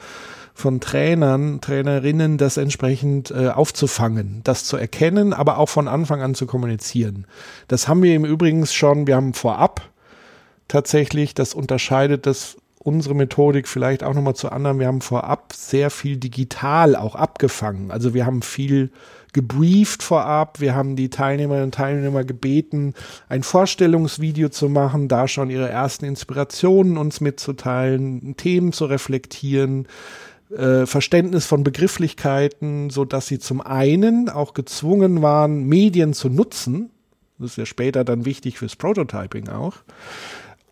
[0.59, 6.35] von Trainern, Trainerinnen, das entsprechend äh, aufzufangen, das zu erkennen, aber auch von Anfang an
[6.35, 7.25] zu kommunizieren.
[7.67, 9.89] Das haben wir im Übrigen schon, wir haben vorab
[10.67, 14.79] tatsächlich, das unterscheidet das unsere Methodik vielleicht auch nochmal zu anderen.
[14.79, 17.91] Wir haben vorab sehr viel digital auch abgefangen.
[17.91, 18.89] Also wir haben viel
[19.33, 20.59] gebrieft vorab.
[20.59, 22.93] Wir haben die Teilnehmerinnen und Teilnehmer gebeten,
[23.27, 29.87] ein Vorstellungsvideo zu machen, da schon ihre ersten Inspirationen uns mitzuteilen, Themen zu reflektieren,
[30.55, 36.91] äh, Verständnis von Begrifflichkeiten, so dass sie zum einen auch gezwungen waren, Medien zu nutzen,
[37.37, 39.75] Das ist ja später dann wichtig fürs Prototyping auch.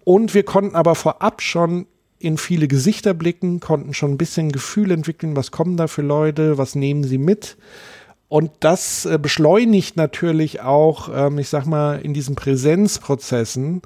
[0.03, 1.85] Und wir konnten aber vorab schon
[2.19, 6.57] in viele Gesichter blicken, konnten schon ein bisschen Gefühl entwickeln, was kommen da für Leute,
[6.57, 7.57] was nehmen sie mit.
[8.29, 13.81] Und das äh, beschleunigt natürlich auch, ähm, ich sag mal, in diesen Präsenzprozessen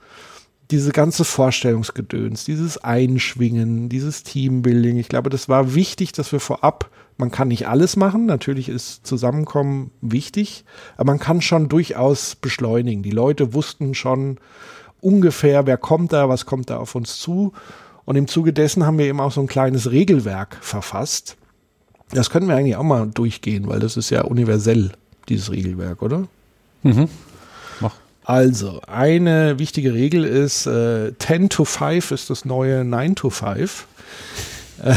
[0.72, 4.98] diese ganze Vorstellungsgedöns, dieses Einschwingen, dieses Teambuilding.
[4.98, 9.06] Ich glaube, das war wichtig, dass wir vorab, man kann nicht alles machen, natürlich ist
[9.06, 10.64] Zusammenkommen wichtig,
[10.96, 13.04] aber man kann schon durchaus beschleunigen.
[13.04, 14.38] Die Leute wussten schon
[15.02, 17.54] ungefähr, wer kommt da, was kommt da auf uns zu.
[18.06, 21.38] Und im Zuge dessen haben wir eben auch so ein kleines Regelwerk verfasst.
[22.12, 24.92] Das können wir eigentlich auch mal durchgehen, weil das ist ja universell,
[25.30, 26.28] dieses Regelwerk, oder?
[26.84, 27.08] Mhm.
[28.32, 33.88] Also, eine wichtige Regel ist, äh, 10 to 5 ist das neue 9 to 5.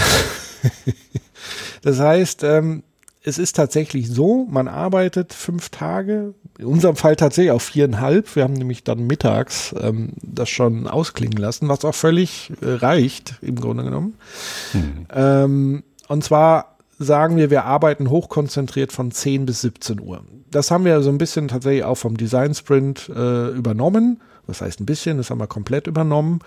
[1.82, 2.84] das heißt, ähm,
[3.24, 8.36] es ist tatsächlich so, man arbeitet fünf Tage, in unserem Fall tatsächlich auch viereinhalb.
[8.36, 13.34] Wir haben nämlich dann mittags ähm, das schon ausklingen lassen, was auch völlig äh, reicht,
[13.42, 14.14] im Grunde genommen.
[14.74, 15.06] Mhm.
[15.12, 20.24] Ähm, und zwar sagen wir, wir arbeiten hochkonzentriert von 10 bis 17 Uhr.
[20.50, 24.20] Das haben wir so ein bisschen tatsächlich auch vom Design Sprint äh, übernommen.
[24.46, 26.40] Das heißt ein bisschen, das haben wir komplett übernommen.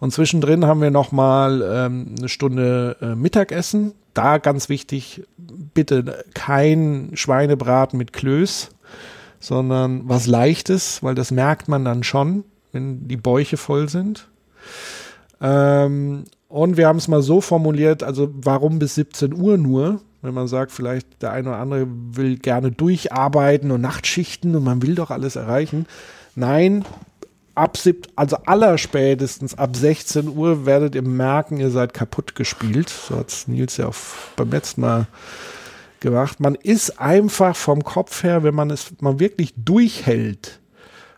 [0.00, 7.10] Und zwischendrin haben wir nochmal ähm, eine Stunde äh, Mittagessen da ganz wichtig, bitte kein
[7.14, 8.70] Schweinebraten mit Klöß,
[9.40, 14.28] sondern was Leichtes, weil das merkt man dann schon, wenn die Bäuche voll sind.
[15.40, 20.00] Ähm, und wir haben es mal so formuliert, also warum bis 17 Uhr nur?
[20.22, 24.80] Wenn man sagt, vielleicht der eine oder andere will gerne durcharbeiten und Nachtschichten und man
[24.80, 25.86] will doch alles erreichen.
[26.36, 26.84] Nein,
[27.56, 32.88] ab sieb, also allerspätestens ab 16 Uhr werdet ihr merken, ihr seid kaputt gespielt.
[32.88, 33.96] So hat es Nils ja auch
[34.36, 35.08] beim letzten Mal
[35.98, 36.38] gemacht.
[36.38, 40.60] Man ist einfach vom Kopf her, wenn man es mal wirklich durchhält,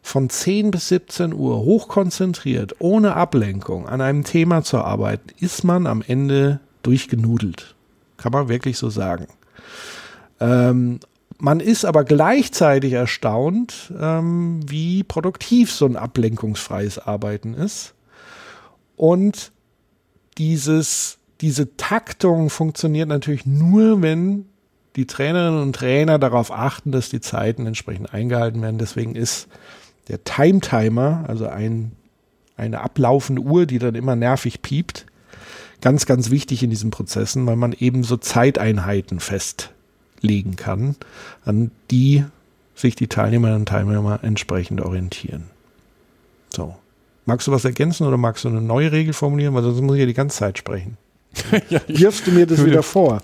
[0.06, 5.88] von 10 bis 17 Uhr hochkonzentriert, ohne Ablenkung an einem Thema zu arbeiten, ist man
[5.88, 7.74] am Ende durchgenudelt.
[8.16, 9.26] Kann man wirklich so sagen.
[10.38, 11.00] Ähm,
[11.38, 17.94] man ist aber gleichzeitig erstaunt, ähm, wie produktiv so ein ablenkungsfreies Arbeiten ist.
[18.94, 19.50] Und
[20.38, 24.46] dieses, diese Taktung funktioniert natürlich nur, wenn
[24.94, 28.78] die Trainerinnen und Trainer darauf achten, dass die Zeiten entsprechend eingehalten werden.
[28.78, 29.48] Deswegen ist
[30.08, 31.92] der Time Timer, also ein,
[32.56, 35.06] eine ablaufende Uhr, die dann immer nervig piept,
[35.80, 39.70] ganz, ganz wichtig in diesen Prozessen, weil man eben so Zeiteinheiten fest
[40.20, 40.96] legen kann,
[41.44, 42.24] an die
[42.74, 45.44] sich die Teilnehmerinnen und Teilnehmer entsprechend orientieren.
[46.50, 46.76] So.
[47.24, 49.54] Magst du was ergänzen oder magst du eine neue Regel formulieren?
[49.54, 50.96] Weil sonst muss ich ja die ganze Zeit sprechen.
[51.68, 53.20] ja, Wirfst du mir das wieder vor?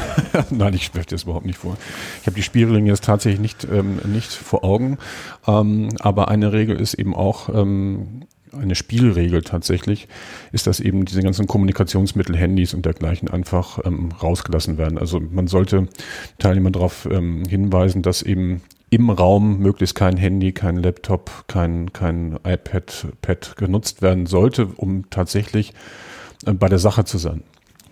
[0.50, 1.76] Nein, ich werfe das überhaupt nicht vor.
[2.20, 4.98] Ich habe die Spielregeln jetzt tatsächlich nicht, ähm, nicht vor Augen.
[5.46, 10.08] Ähm, aber eine Regel ist eben auch, ähm, eine Spielregel tatsächlich,
[10.52, 14.98] ist, dass eben diese ganzen Kommunikationsmittel, Handys und dergleichen einfach ähm, rausgelassen werden.
[14.98, 15.88] Also man sollte
[16.38, 22.38] Teilnehmer darauf ähm, hinweisen, dass eben im Raum möglichst kein Handy, kein Laptop, kein, kein
[22.44, 25.72] iPad Pad genutzt werden sollte, um tatsächlich
[26.44, 27.42] äh, bei der Sache zu sein.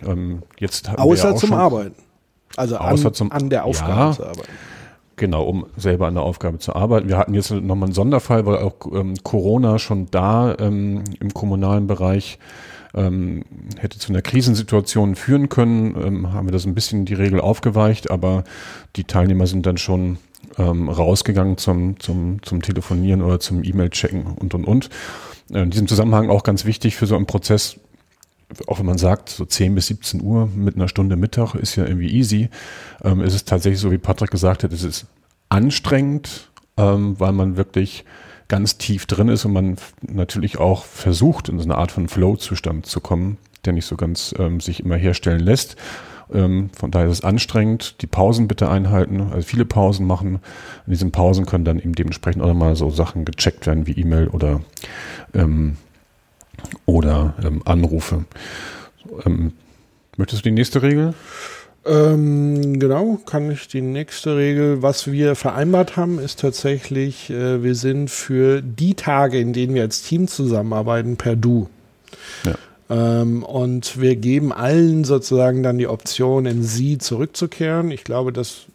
[0.05, 1.95] Ähm, jetzt Außer zum Arbeiten.
[2.57, 4.51] Also an, zum, an der Aufgabe ja, zu arbeiten.
[5.15, 7.07] Genau, um selber an der Aufgabe zu arbeiten.
[7.07, 11.87] Wir hatten jetzt nochmal einen Sonderfall, weil auch ähm, Corona schon da ähm, im kommunalen
[11.87, 12.39] Bereich
[12.93, 13.43] ähm,
[13.77, 15.95] hätte zu einer Krisensituation führen können.
[15.95, 18.43] Ähm, haben wir das ein bisschen die Regel aufgeweicht, aber
[18.95, 20.17] die Teilnehmer sind dann schon
[20.57, 24.89] ähm, rausgegangen zum, zum, zum Telefonieren oder zum E-Mail-Checken und und und.
[25.49, 27.77] In diesem Zusammenhang auch ganz wichtig für so einen Prozess,
[28.67, 31.85] auch wenn man sagt, so 10 bis 17 Uhr mit einer Stunde Mittag ist ja
[31.85, 32.49] irgendwie easy,
[33.03, 35.05] ähm, ist es tatsächlich so, wie Patrick gesagt hat, es ist
[35.49, 38.05] anstrengend, ähm, weil man wirklich
[38.47, 42.85] ganz tief drin ist und man natürlich auch versucht, in so eine Art von Flow-Zustand
[42.85, 45.77] zu kommen, der nicht so ganz ähm, sich immer herstellen lässt.
[46.33, 48.01] Ähm, von daher ist es anstrengend.
[48.01, 50.39] Die Pausen bitte einhalten, also viele Pausen machen.
[50.85, 54.27] In diesen Pausen können dann eben dementsprechend auch nochmal so Sachen gecheckt werden wie E-Mail
[54.27, 54.61] oder
[55.33, 55.77] ähm,
[56.85, 58.25] oder ähm, Anrufe.
[59.25, 59.53] Ähm,
[60.17, 61.13] möchtest du die nächste Regel?
[61.83, 64.83] Ähm, genau, kann ich die nächste Regel.
[64.83, 69.81] Was wir vereinbart haben, ist tatsächlich, äh, wir sind für die Tage, in denen wir
[69.81, 71.69] als Team zusammenarbeiten, per Du.
[72.45, 72.53] Ja.
[72.91, 77.89] Ähm, und wir geben allen sozusagen dann die Option, in Sie zurückzukehren.
[77.89, 78.65] Ich glaube, dass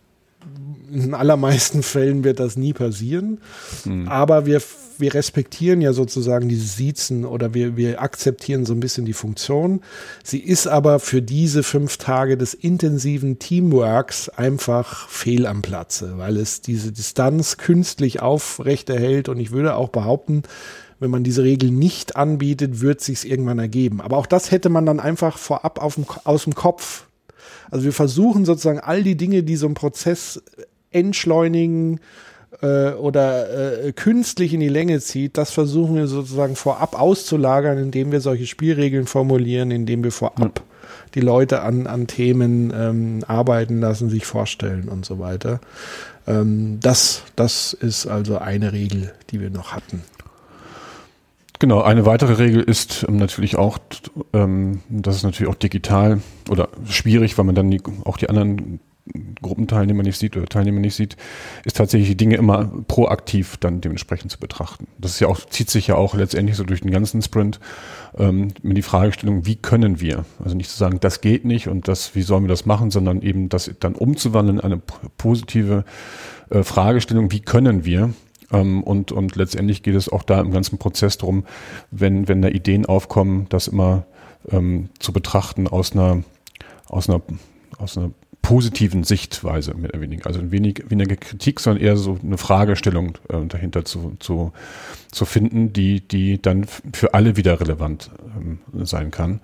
[0.92, 3.38] in allermeisten Fällen wird das nie passieren.
[3.84, 4.08] Mhm.
[4.08, 4.60] Aber wir
[4.98, 9.80] wir respektieren ja sozusagen dieses Siezen oder wir, wir akzeptieren so ein bisschen die Funktion.
[10.24, 16.36] Sie ist aber für diese fünf Tage des intensiven Teamworks einfach fehl am Platze, weil
[16.36, 20.42] es diese Distanz künstlich aufrechterhält und ich würde auch behaupten,
[20.98, 24.00] wenn man diese Regel nicht anbietet, wird sich's irgendwann ergeben.
[24.00, 27.06] Aber auch das hätte man dann einfach vorab dem, aus dem Kopf.
[27.70, 30.42] Also wir versuchen sozusagen all die Dinge, die so einen Prozess
[30.90, 32.00] entschleunigen,
[32.62, 38.12] äh, oder äh, künstlich in die Länge zieht, das versuchen wir sozusagen vorab auszulagern, indem
[38.12, 40.62] wir solche Spielregeln formulieren, indem wir vorab
[41.14, 45.60] die Leute an, an Themen ähm, arbeiten lassen, sich vorstellen und so weiter.
[46.26, 50.02] Ähm, das, das ist also eine Regel, die wir noch hatten.
[51.58, 53.78] Genau, eine weitere Regel ist ähm, natürlich auch,
[54.34, 58.80] ähm, das ist natürlich auch digital oder schwierig, weil man dann die, auch die anderen
[59.40, 61.16] Gruppenteilnehmer nicht sieht oder Teilnehmer nicht sieht,
[61.64, 64.86] ist tatsächlich die Dinge immer proaktiv dann dementsprechend zu betrachten.
[64.98, 67.60] Das ist ja auch, zieht sich ja auch letztendlich so durch den ganzen Sprint
[68.18, 70.24] ähm, mit die Fragestellung, wie können wir?
[70.42, 73.22] Also nicht zu sagen, das geht nicht und das, wie sollen wir das machen, sondern
[73.22, 74.82] eben das dann umzuwandeln in eine
[75.18, 75.84] positive
[76.50, 78.10] äh, Fragestellung, wie können wir?
[78.52, 81.44] Ähm, und, und letztendlich geht es auch da im ganzen Prozess darum,
[81.90, 84.04] wenn, wenn da Ideen aufkommen, das immer
[84.50, 86.22] ähm, zu betrachten aus einer,
[86.88, 87.22] aus einer,
[87.78, 88.10] aus einer
[88.46, 90.26] positiven Sichtweise, mehr oder weniger.
[90.26, 94.52] Also wenig, weniger Kritik, sondern eher so eine Fragestellung äh, dahinter zu, zu,
[95.10, 99.40] zu finden, die, die dann für alle wieder relevant ähm, sein kann.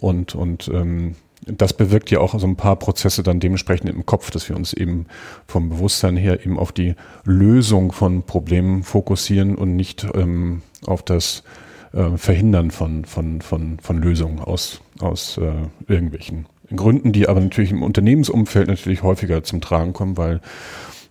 [0.00, 1.14] Und, und ähm,
[1.46, 4.72] das bewirkt ja auch so ein paar Prozesse dann dementsprechend im Kopf, dass wir uns
[4.72, 5.06] eben
[5.46, 11.44] vom Bewusstsein her eben auf die Lösung von Problemen fokussieren und nicht ähm, auf das
[11.92, 15.52] äh, Verhindern von, von, von, von Lösungen aus, aus äh,
[15.86, 20.40] irgendwelchen Gründen, die aber natürlich im Unternehmensumfeld natürlich häufiger zum Tragen kommen, weil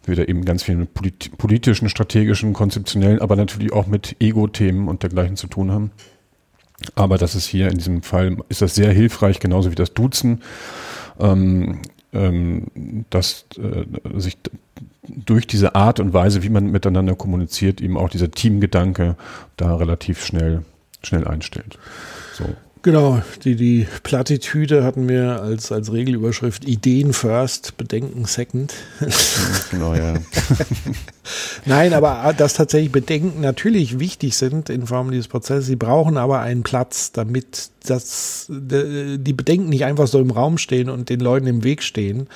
[0.05, 4.87] wir da eben ganz viel mit polit politischen, strategischen, konzeptionellen, aber natürlich auch mit Ego-Themen
[4.87, 5.91] und dergleichen zu tun haben.
[6.95, 10.41] Aber das ist hier in diesem Fall, ist das sehr hilfreich, genauso wie das Duzen,
[11.19, 11.79] ähm,
[12.13, 13.85] ähm, dass äh,
[14.17, 14.37] sich
[15.07, 19.15] durch diese Art und Weise, wie man miteinander kommuniziert, eben auch dieser Teamgedanke
[19.57, 20.63] da relativ schnell,
[21.03, 21.77] schnell einstellt.
[22.33, 22.45] So.
[22.81, 28.73] Genau, die, die Plattitüde hatten wir als, als Regelüberschrift Ideen first, Bedenken second.
[29.71, 30.13] Genau, ja.
[31.65, 36.39] Nein, aber dass tatsächlich Bedenken natürlich wichtig sind in Form dieses Prozesses, sie brauchen aber
[36.39, 41.47] einen Platz, damit das, die Bedenken nicht einfach so im Raum stehen und den Leuten
[41.47, 42.27] im Weg stehen,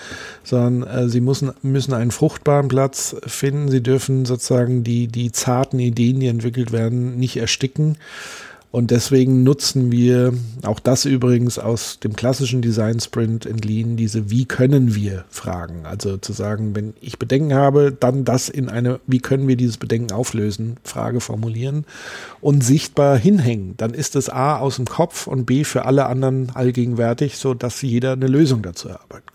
[0.43, 3.69] sondern äh, sie müssen, müssen einen fruchtbaren Platz finden.
[3.69, 7.97] Sie dürfen sozusagen die, die zarten Ideen, die entwickelt werden, nicht ersticken.
[8.73, 10.33] Und deswegen nutzen wir
[10.63, 15.85] auch das übrigens aus dem klassischen Design Sprint entliehen, diese Wie können wir Fragen.
[15.85, 19.77] Also zu sagen, wenn ich Bedenken habe, dann das in eine Wie können wir dieses
[19.77, 21.85] Bedenken auflösen Frage formulieren
[22.41, 23.75] und sichtbar hinhängen.
[23.77, 27.79] Dann ist es A aus dem Kopf und B für alle anderen allgegenwärtig, so dass
[27.83, 29.32] jeder eine Lösung dazu erarbeiten kann.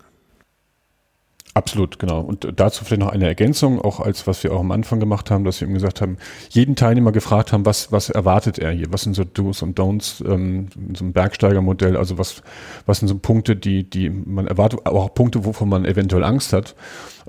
[1.59, 2.21] Absolut, genau.
[2.21, 5.43] Und dazu vielleicht noch eine Ergänzung, auch als was wir auch am Anfang gemacht haben,
[5.43, 6.15] dass wir ihm gesagt haben,
[6.51, 8.85] jeden Teilnehmer gefragt haben, was, was erwartet er hier?
[8.91, 12.43] Was sind so Do's und Don'ts, ähm, so ein Bergsteigermodell, also was,
[12.85, 16.53] was sind so Punkte, die, die man erwartet, aber auch Punkte, wovon man eventuell Angst
[16.53, 16.75] hat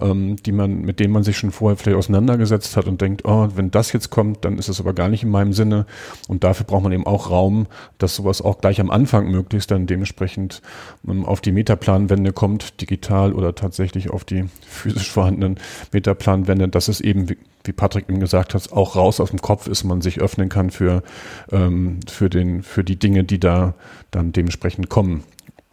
[0.00, 3.48] ähm, die man, mit denen man sich schon vorher vielleicht auseinandergesetzt hat und denkt, oh,
[3.54, 5.86] wenn das jetzt kommt, dann ist es aber gar nicht in meinem Sinne.
[6.28, 7.66] Und dafür braucht man eben auch Raum,
[7.98, 10.62] dass sowas auch gleich am Anfang möglichst dann dementsprechend
[11.08, 15.58] ähm, auf die Metaplanwände kommt, digital oder tatsächlich auf die physisch vorhandenen
[15.92, 19.66] Metaplanwände, dass es eben, wie, wie Patrick eben gesagt hat, auch raus aus dem Kopf
[19.66, 21.02] ist, man sich öffnen kann für,
[21.50, 23.74] ähm, für, den, für die Dinge, die da
[24.10, 25.24] dann dementsprechend kommen.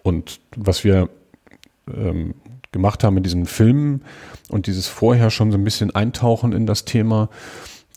[0.03, 1.09] Und was wir
[1.93, 2.33] ähm,
[2.71, 4.03] gemacht haben mit diesen Filmen
[4.49, 7.29] und dieses vorher schon so ein bisschen eintauchen in das Thema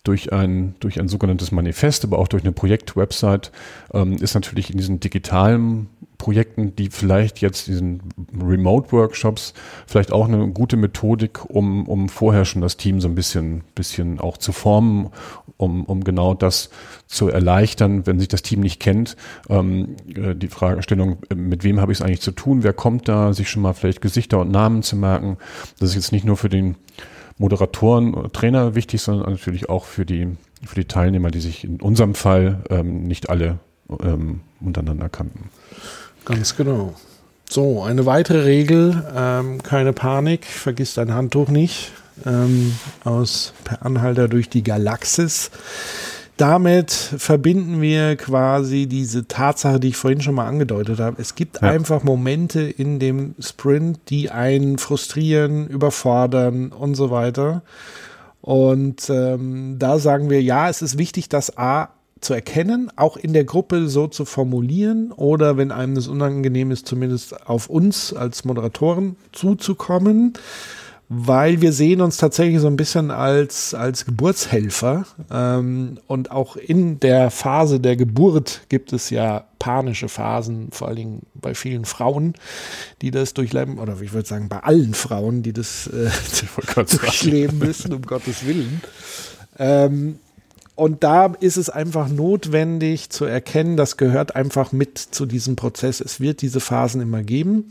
[0.05, 3.51] durch ein, durch ein sogenanntes Manifest, aber auch durch eine Projektwebsite,
[3.93, 5.89] ähm, ist natürlich in diesen digitalen
[6.21, 8.03] Projekten, die vielleicht jetzt diesen
[8.39, 9.55] Remote-Workshops
[9.87, 14.21] vielleicht auch eine gute Methodik, um, um vorher schon das Team so ein bisschen, bisschen
[14.21, 15.09] auch zu formen,
[15.57, 16.69] um, um genau das
[17.07, 19.17] zu erleichtern, wenn sich das Team nicht kennt.
[19.49, 23.33] Ähm, äh, die Fragestellung, mit wem habe ich es eigentlich zu tun, wer kommt da,
[23.33, 25.39] sich schon mal vielleicht Gesichter und Namen zu merken.
[25.79, 26.77] Das ist jetzt nicht nur für den
[27.39, 31.81] Moderatoren, oder Trainer wichtig, sondern natürlich auch für die, für die Teilnehmer, die sich in
[31.81, 33.59] unserem Fall ähm, nicht alle
[34.03, 35.51] ähm, untereinander kannten.
[36.31, 36.95] Ganz genau.
[37.49, 41.91] So, eine weitere Regel, ähm, keine Panik, vergiss dein Handtuch nicht,
[42.25, 45.51] ähm, aus Per Anhalter durch die Galaxis.
[46.37, 51.21] Damit verbinden wir quasi diese Tatsache, die ich vorhin schon mal angedeutet habe.
[51.21, 51.69] Es gibt ja.
[51.69, 57.63] einfach Momente in dem Sprint, die einen frustrieren, überfordern und so weiter.
[58.41, 61.91] Und ähm, da sagen wir, ja, es ist wichtig, dass A
[62.21, 66.87] zu erkennen, auch in der Gruppe so zu formulieren oder wenn einem das unangenehm ist,
[66.87, 70.35] zumindest auf uns als Moderatoren zuzukommen
[71.13, 75.07] weil wir sehen uns tatsächlich so ein bisschen als, als Geburtshelfer.
[75.29, 80.97] Ähm, und auch in der Phase der Geburt gibt es ja panische Phasen, vor allen
[80.97, 82.35] Dingen bei vielen Frauen,
[83.03, 86.11] die das durchleben, oder ich würde sagen bei allen Frauen, die das äh,
[86.77, 88.81] durchleben müssen, um Gottes Willen.
[89.59, 90.21] Ähm,
[90.81, 96.01] und da ist es einfach notwendig zu erkennen, das gehört einfach mit zu diesem Prozess.
[96.01, 97.69] Es wird diese Phasen immer geben.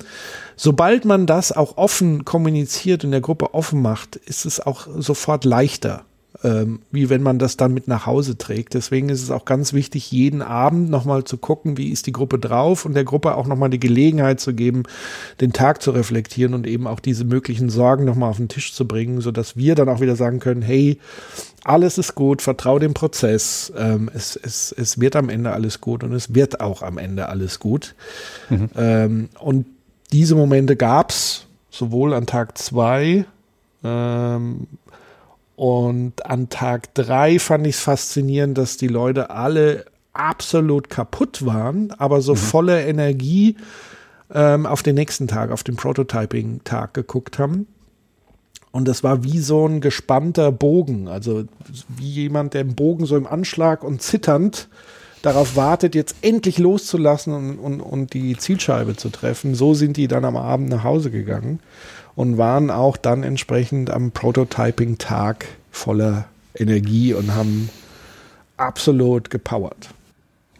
[0.55, 5.43] Sobald man das auch offen kommuniziert und der Gruppe offen macht, ist es auch sofort
[5.43, 6.05] leichter
[6.43, 8.73] ähm, wie wenn man das dann mit nach Hause trägt.
[8.73, 12.39] Deswegen ist es auch ganz wichtig, jeden Abend nochmal zu gucken, wie ist die Gruppe
[12.39, 14.83] drauf und der Gruppe auch nochmal die Gelegenheit zu geben,
[15.41, 18.87] den Tag zu reflektieren und eben auch diese möglichen Sorgen nochmal auf den Tisch zu
[18.87, 20.99] bringen, sodass wir dann auch wieder sagen können, hey,
[21.63, 26.03] alles ist gut, vertrau dem Prozess, ähm, es, es, es wird am Ende alles gut
[26.03, 27.95] und es wird auch am Ende alles gut.
[28.49, 28.69] Mhm.
[28.75, 29.65] Ähm, und
[30.11, 33.25] diese Momente gab's sowohl an Tag zwei
[33.83, 34.67] ähm,
[35.55, 41.91] und an Tag drei fand ich es faszinierend, dass die Leute alle absolut kaputt waren,
[41.91, 42.37] aber so mhm.
[42.37, 43.55] voller Energie
[44.33, 47.67] ähm, auf den nächsten Tag, auf den Prototyping-Tag geguckt haben.
[48.71, 51.45] Und das war wie so ein gespannter Bogen, also
[51.87, 54.67] wie jemand, der im Bogen so im Anschlag und zitternd
[55.21, 59.55] darauf wartet, jetzt endlich loszulassen und, und, und die Zielscheibe zu treffen.
[59.55, 61.59] So sind die dann am Abend nach Hause gegangen
[62.15, 67.69] und waren auch dann entsprechend am Prototyping-Tag voller Energie und haben
[68.57, 69.89] absolut gepowert.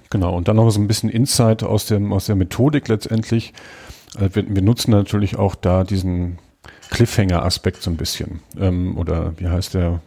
[0.10, 3.54] Genau, und dann noch so ein bisschen Insight aus, dem, aus der Methodik letztendlich.
[4.18, 6.40] Äh, wir, wir nutzen natürlich auch da diesen
[6.90, 8.42] Cliffhanger-Aspekt so ein bisschen.
[8.60, 10.02] Ähm, oder wie heißt der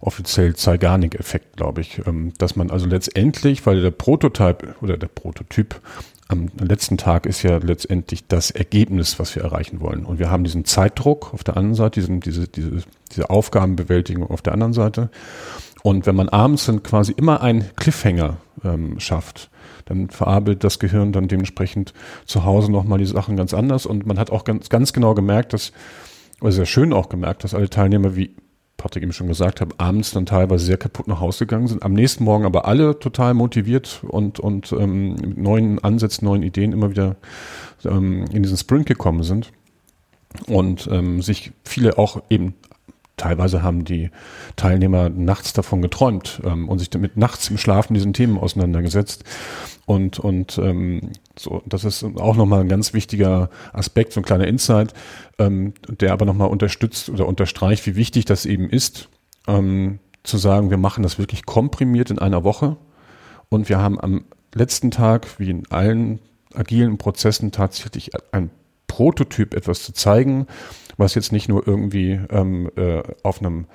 [0.00, 2.02] offiziell Zeigarnik-Effekt, glaube ich.
[2.06, 5.80] Ähm, dass man also letztendlich, weil der Prototyp oder der Prototyp
[6.28, 10.04] am letzten Tag ist ja letztendlich das Ergebnis, was wir erreichen wollen.
[10.04, 14.42] Und wir haben diesen Zeitdruck auf der anderen Seite, diesen, diese, diese, diese Aufgabenbewältigung auf
[14.42, 15.10] der anderen Seite.
[15.82, 19.50] Und wenn man abends dann quasi immer einen Cliffhanger ähm, schafft,
[19.84, 21.92] dann verarbeitet das Gehirn dann dementsprechend
[22.24, 23.84] zu Hause nochmal die Sachen ganz anders.
[23.84, 25.72] Und man hat auch ganz, ganz genau gemerkt, dass,
[26.42, 28.34] oder sehr schön auch gemerkt, dass alle Teilnehmer wie
[28.76, 31.92] Patrick eben schon gesagt hat, abends dann teilweise sehr kaputt nach Hause gegangen sind, am
[31.92, 36.90] nächsten Morgen aber alle total motiviert und, und ähm, mit neuen Ansätzen, neuen Ideen immer
[36.90, 37.16] wieder
[37.84, 39.52] ähm, in diesen Sprint gekommen sind.
[40.46, 42.54] Und ähm, sich viele auch eben
[43.16, 44.10] teilweise haben die
[44.56, 49.24] Teilnehmer nachts davon geträumt ähm, und sich damit nachts im Schlaf mit diesen Themen auseinandergesetzt.
[49.84, 54.46] Und, und ähm, so, das ist auch nochmal ein ganz wichtiger Aspekt, so ein kleiner
[54.46, 54.94] Insight,
[55.38, 59.08] ähm, der aber nochmal unterstützt oder unterstreicht, wie wichtig das eben ist,
[59.46, 62.76] ähm, zu sagen, wir machen das wirklich komprimiert in einer Woche
[63.48, 66.20] und wir haben am letzten Tag, wie in allen
[66.54, 68.50] agilen Prozessen, tatsächlich ein
[68.86, 70.46] Prototyp etwas zu zeigen,
[70.96, 73.66] was jetzt nicht nur irgendwie ähm, äh, auf einem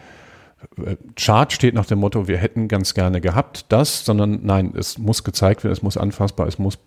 [0.84, 4.98] äh, Chart steht nach dem Motto, wir hätten ganz gerne gehabt das, sondern nein, es
[4.98, 6.80] muss gezeigt werden, es muss anfassbar, es muss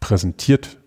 [0.00, 0.78] präsentiert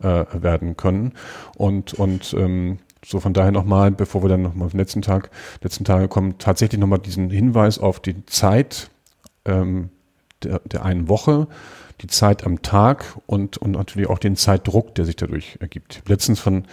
[0.00, 1.12] äh, werden können.
[1.56, 5.30] Und, und ähm, so von daher nochmal, bevor wir dann nochmal auf den letzten Tag,
[5.62, 8.90] letzten Tage kommen, tatsächlich nochmal diesen Hinweis auf die Zeit
[9.44, 9.90] ähm,
[10.42, 11.46] der, der einen Woche,
[12.00, 16.02] die Zeit am Tag und, und natürlich auch den Zeitdruck, der sich dadurch ergibt.
[16.06, 16.64] Letztens von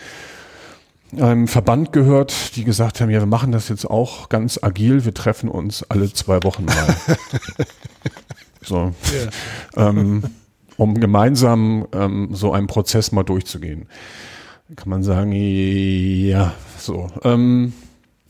[1.19, 5.13] einem Verband gehört, die gesagt haben, ja, wir machen das jetzt auch ganz agil, wir
[5.13, 6.95] treffen uns alle zwei Wochen mal.
[8.61, 8.93] so.
[9.75, 9.89] Yeah.
[9.89, 10.23] Ähm,
[10.77, 13.87] um gemeinsam ähm, so einen Prozess mal durchzugehen.
[14.75, 17.07] Kann man sagen, ja, so.
[17.23, 17.73] Ähm,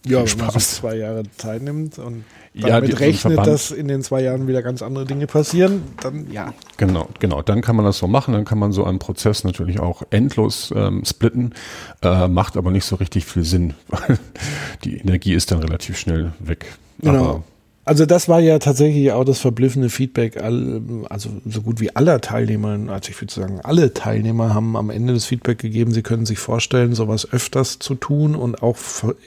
[0.06, 0.54] ja, wenn Spaß.
[0.54, 2.24] man sich zwei Jahre Zeit nimmt und
[2.54, 6.54] damit ja, rechnet, dass in den zwei Jahren wieder ganz andere Dinge passieren, dann ja.
[6.78, 7.42] Genau, genau.
[7.42, 10.74] Dann kann man das so machen, dann kann man so einen Prozess natürlich auch endlos
[10.76, 11.54] ähm, splitten,
[12.02, 14.20] äh, macht aber nicht so richtig viel Sinn, weil
[14.84, 16.66] die Energie ist dann relativ schnell weg.
[17.00, 17.24] Genau.
[17.24, 17.44] Aber
[17.84, 22.92] also das war ja tatsächlich auch das verblüffende Feedback, also so gut wie aller Teilnehmer,
[22.92, 26.38] also ich würde sagen, alle Teilnehmer haben am Ende das Feedback gegeben, sie können sich
[26.38, 28.78] vorstellen, sowas öfters zu tun und auch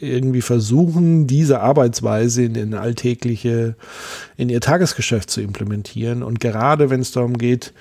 [0.01, 3.75] irgendwie versuchen, diese Arbeitsweise in den alltägliche,
[4.37, 6.23] in ihr Tagesgeschäft zu implementieren.
[6.23, 7.73] Und gerade wenn es darum geht,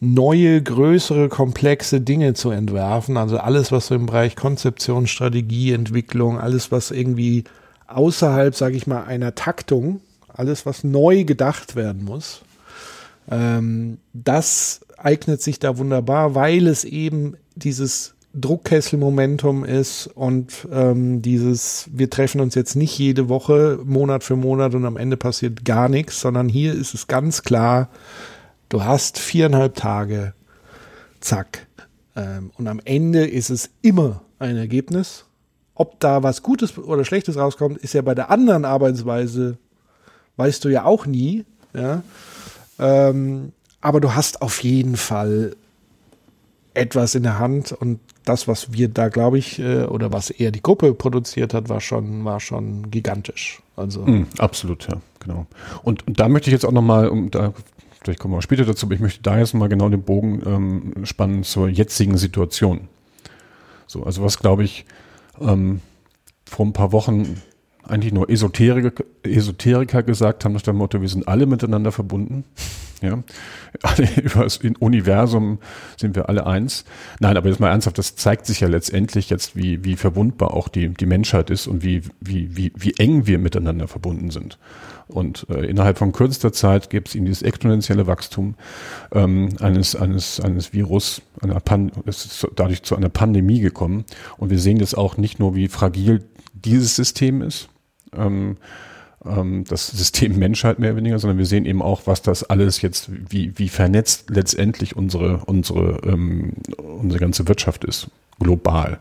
[0.00, 6.38] neue, größere, komplexe Dinge zu entwerfen, also alles, was so im Bereich Konzeption, Strategie, Entwicklung,
[6.38, 7.44] alles, was irgendwie
[7.86, 12.42] außerhalb, sage ich mal, einer Taktung, alles, was neu gedacht werden muss,
[13.30, 21.88] ähm, das eignet sich da wunderbar, weil es eben dieses Druckkesselmomentum ist und ähm, dieses,
[21.92, 25.88] wir treffen uns jetzt nicht jede Woche, Monat für Monat und am Ende passiert gar
[25.88, 27.90] nichts, sondern hier ist es ganz klar,
[28.68, 30.34] du hast viereinhalb Tage,
[31.20, 31.68] zack.
[32.16, 35.26] Ähm, und am Ende ist es immer ein Ergebnis.
[35.74, 39.58] Ob da was Gutes oder Schlechtes rauskommt, ist ja bei der anderen Arbeitsweise,
[40.36, 41.44] weißt du ja auch nie.
[41.72, 42.02] Ja?
[42.78, 45.56] Ähm, aber du hast auf jeden Fall
[46.74, 50.50] etwas in der Hand und das, was wir da, glaube ich, äh, oder was eher
[50.50, 53.62] die Gruppe produziert hat, war schon, war schon gigantisch.
[53.76, 55.46] Also mm, absolut, ja, genau.
[55.82, 57.52] Und, und da möchte ich jetzt auch nochmal, um da
[58.02, 60.42] vielleicht kommen wir auch später dazu, aber ich möchte da jetzt mal genau den Bogen
[60.46, 62.88] ähm, spannen zur jetzigen Situation.
[63.86, 64.84] So, also was glaube ich
[65.40, 65.80] ähm,
[66.46, 67.40] vor ein paar Wochen
[67.82, 72.44] eigentlich nur Esoteriker, Esoteriker gesagt haben, nach dem Motto, wir sind alle miteinander verbunden.
[73.04, 73.22] Ja,
[73.82, 75.58] alle über das Universum
[75.96, 76.84] sind wir alle eins.
[77.20, 80.68] Nein, aber jetzt mal ernsthaft, das zeigt sich ja letztendlich jetzt, wie, wie verwundbar auch
[80.68, 84.58] die, die Menschheit ist und wie, wie, wie, wie eng wir miteinander verbunden sind.
[85.06, 88.54] Und äh, innerhalb von kürzester Zeit gibt es ihnen dieses exponentielle Wachstum
[89.12, 94.04] ähm, eines, eines, eines Virus, einer Pan es ist dadurch zu einer Pandemie gekommen.
[94.38, 96.24] Und wir sehen jetzt auch nicht nur, wie fragil
[96.54, 97.68] dieses System ist,
[98.16, 98.56] ähm,
[99.26, 102.82] ähm, das System Menschheit mehr oder weniger, sondern wir sehen eben auch, was das alles
[102.82, 108.08] jetzt, wie, wie vernetzt letztendlich unsere, unsere, ähm, unsere ganze Wirtschaft ist,
[108.38, 108.98] global.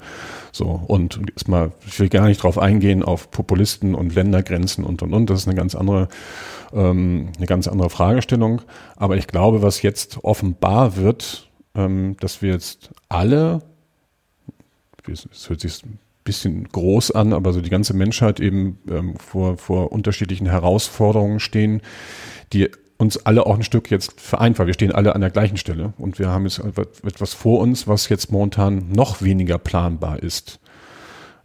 [0.51, 5.01] So, und jetzt mal, ich will gar nicht drauf eingehen auf Populisten und Ländergrenzen und
[5.01, 5.30] und und.
[5.30, 6.09] Das ist eine ganz andere,
[6.74, 8.61] ähm, eine ganz andere Fragestellung.
[8.95, 13.63] Aber ich glaube, was jetzt offenbar wird, ähm, dass wir jetzt alle,
[15.07, 15.82] es hört sich
[16.24, 21.82] bisschen groß an, aber so die ganze Menschheit eben ähm, vor, vor unterschiedlichen Herausforderungen stehen,
[22.53, 24.67] die uns alle auch ein Stück jetzt vereinfacht.
[24.67, 26.59] Wir stehen alle an der gleichen Stelle und wir haben jetzt
[27.03, 30.59] etwas vor uns, was jetzt momentan noch weniger planbar ist.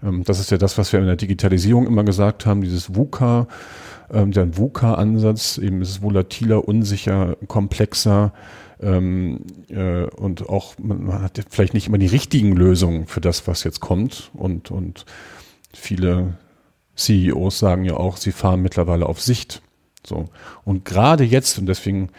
[0.02, 3.48] Ähm, das ist ja das, was wir in der Digitalisierung immer gesagt haben, dieses VUCA,
[4.12, 8.32] ähm, der VUCA-Ansatz, eben ist es volatiler, unsicher, komplexer
[8.80, 13.64] ähm, äh, und auch man hat vielleicht nicht immer die richtigen Lösungen für das, was
[13.64, 15.04] jetzt kommt und, und
[15.72, 16.36] viele
[16.96, 19.62] CEOs sagen ja auch, sie fahren mittlerweile auf Sicht.
[20.04, 20.26] So.
[20.64, 22.10] Und gerade jetzt, und deswegen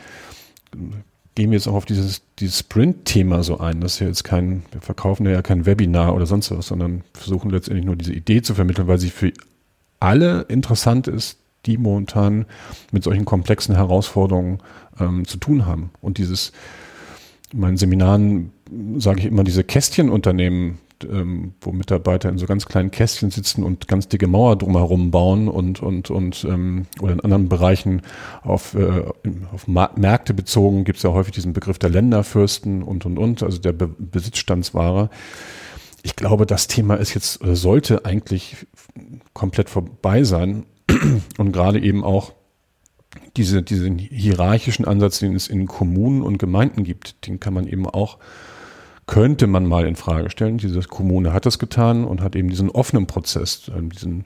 [1.36, 3.82] gehen wir jetzt auch auf dieses, dieses Sprint-Thema so ein.
[3.82, 7.52] Das ist ja jetzt kein, wir verkaufen ja kein Webinar oder sonst was, sondern versuchen
[7.52, 9.32] letztendlich nur diese Idee zu vermitteln, weil sie für
[10.00, 12.46] alle interessant ist, die momentan
[12.92, 14.60] mit solchen komplexen Herausforderungen
[15.00, 15.92] ähm, zu tun haben.
[16.02, 16.52] Und dieses,
[17.52, 18.52] in meinen Seminaren
[18.98, 23.88] sage ich immer, diese Kästchenunternehmen, ähm, wo Mitarbeiter in so ganz kleinen Kästchen sitzen und
[23.88, 28.02] ganz dicke Mauer drumherum bauen und und und ähm, oder in anderen Bereichen
[28.42, 29.04] auf, äh,
[29.54, 33.60] auf Märkte bezogen gibt es ja häufig diesen Begriff der Länderfürsten und und und, also
[33.60, 35.10] der Be Besitzstandsware.
[36.04, 38.68] Ich glaube, das Thema ist jetzt oder sollte eigentlich
[39.34, 40.66] komplett vorbei sein
[41.38, 42.34] und gerade eben auch
[43.38, 47.88] diese, diesen hierarchischen Ansatz, den es in Kommunen und Gemeinden gibt, den kann man eben
[47.88, 48.18] auch
[49.10, 50.60] könnte man mal in Frage stellen.
[50.60, 54.26] Diese Kommune hat das getan und hat eben diesen offenen Prozess, ähm, diesen,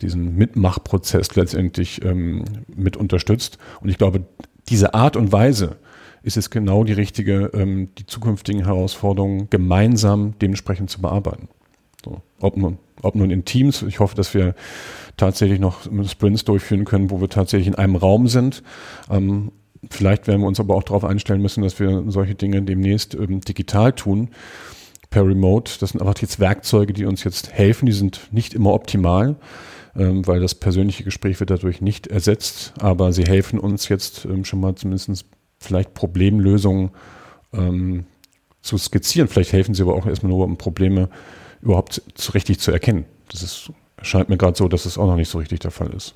[0.00, 3.58] diesen Mitmachprozess letztendlich ähm, mit unterstützt.
[3.80, 4.24] Und ich glaube,
[4.68, 5.76] diese Art und Weise
[6.24, 11.48] ist es genau die richtige, ähm, die zukünftigen Herausforderungen gemeinsam dementsprechend zu bearbeiten.
[12.04, 14.54] So, ob, nun, ob nun in Teams, ich hoffe, dass wir
[15.16, 18.62] tatsächlich noch Sprints durchführen können, wo wir tatsächlich in einem Raum sind,
[19.10, 19.52] ähm,
[19.88, 23.40] Vielleicht werden wir uns aber auch darauf einstellen müssen, dass wir solche Dinge demnächst ähm,
[23.40, 24.28] digital tun,
[25.08, 25.72] per Remote.
[25.80, 27.86] Das sind einfach jetzt Werkzeuge, die uns jetzt helfen.
[27.86, 29.36] Die sind nicht immer optimal,
[29.96, 34.44] ähm, weil das persönliche Gespräch wird dadurch nicht ersetzt, aber sie helfen uns jetzt ähm,
[34.44, 35.24] schon mal zumindest
[35.58, 36.90] vielleicht Problemlösungen
[37.54, 38.04] ähm,
[38.60, 39.28] zu skizzieren.
[39.28, 41.08] Vielleicht helfen sie aber auch erstmal nur, um Probleme
[41.62, 42.02] überhaupt
[42.34, 43.04] richtig zu erkennen.
[43.30, 43.70] Das ist,
[44.02, 46.14] scheint mir gerade so, dass es auch noch nicht so richtig der Fall ist.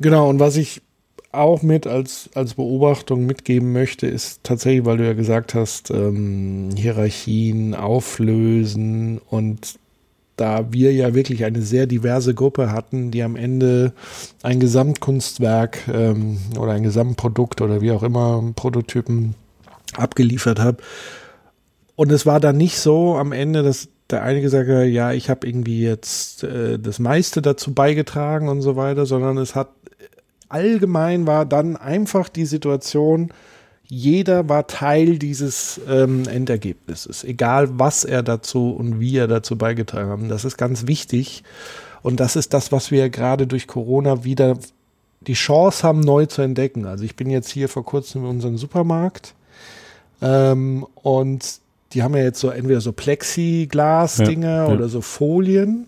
[0.00, 0.82] Genau, und was ich
[1.32, 6.70] auch mit als, als Beobachtung mitgeben möchte, ist tatsächlich, weil du ja gesagt hast, ähm,
[6.76, 9.78] Hierarchien auflösen und
[10.36, 13.92] da wir ja wirklich eine sehr diverse Gruppe hatten, die am Ende
[14.42, 19.34] ein Gesamtkunstwerk ähm, oder ein Gesamtprodukt oder wie auch immer Prototypen
[19.96, 20.80] abgeliefert hat.
[21.94, 25.30] Und es war dann nicht so am Ende, dass der eine gesagt hat, ja, ich
[25.30, 29.70] habe irgendwie jetzt äh, das meiste dazu beigetragen und so weiter, sondern es hat
[30.48, 33.32] allgemein war dann einfach die Situation,
[33.86, 40.10] jeder war Teil dieses ähm, Endergebnisses, egal was er dazu und wie er dazu beigetragen
[40.24, 40.30] hat.
[40.30, 41.42] Das ist ganz wichtig.
[42.02, 44.58] Und das ist das, was wir gerade durch Corona wieder
[45.20, 46.86] die Chance haben, neu zu entdecken.
[46.86, 49.34] Also ich bin jetzt hier vor kurzem in unserem Supermarkt
[50.20, 51.60] ähm, und
[51.94, 54.72] die haben ja jetzt so entweder so Plexiglas-Dinge Ja, ja.
[54.72, 55.86] oder so Folien.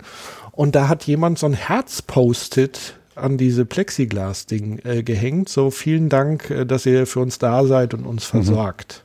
[0.52, 5.48] Und da hat jemand so ein Herz-Post-it an diese Plexiglas-Ding äh, gehängt.
[5.48, 9.04] So vielen Dank, äh, dass ihr für uns da seid und uns versorgt.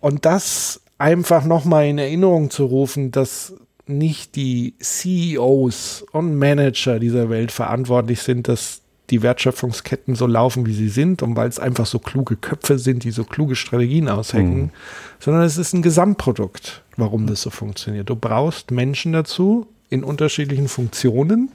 [0.00, 3.54] Und das einfach nochmal in Erinnerung zu rufen, dass
[3.86, 8.80] nicht die CEOs und Manager dieser Welt verantwortlich sind, dass
[9.10, 13.04] die Wertschöpfungsketten so laufen, wie sie sind und weil es einfach so kluge Köpfe sind,
[13.04, 14.72] die so kluge Strategien aushecken,
[15.20, 18.10] sondern es ist ein Gesamtprodukt, warum das so funktioniert.
[18.10, 21.50] Du brauchst Menschen dazu in unterschiedlichen Funktionen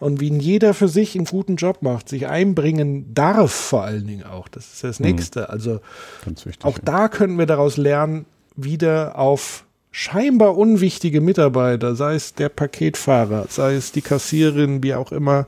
[0.00, 4.24] und wie jeder für sich einen guten Job macht, sich einbringen darf vor allen Dingen
[4.24, 4.48] auch.
[4.48, 5.50] Das ist das Nächste.
[5.50, 5.80] Also
[6.24, 6.64] wichtig.
[6.64, 8.24] auch da können wir daraus lernen,
[8.56, 15.12] wieder auf scheinbar unwichtige Mitarbeiter, sei es der Paketfahrer, sei es die Kassierin, wie auch
[15.12, 15.46] immer,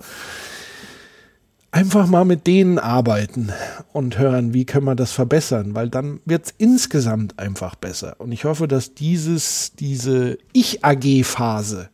[1.70, 3.52] einfach mal mit denen arbeiten
[3.92, 8.16] und hören, wie können wir das verbessern, weil dann wird es insgesamt einfach besser.
[8.18, 11.90] Und ich hoffe, dass dieses, diese Ich-AG-Phase,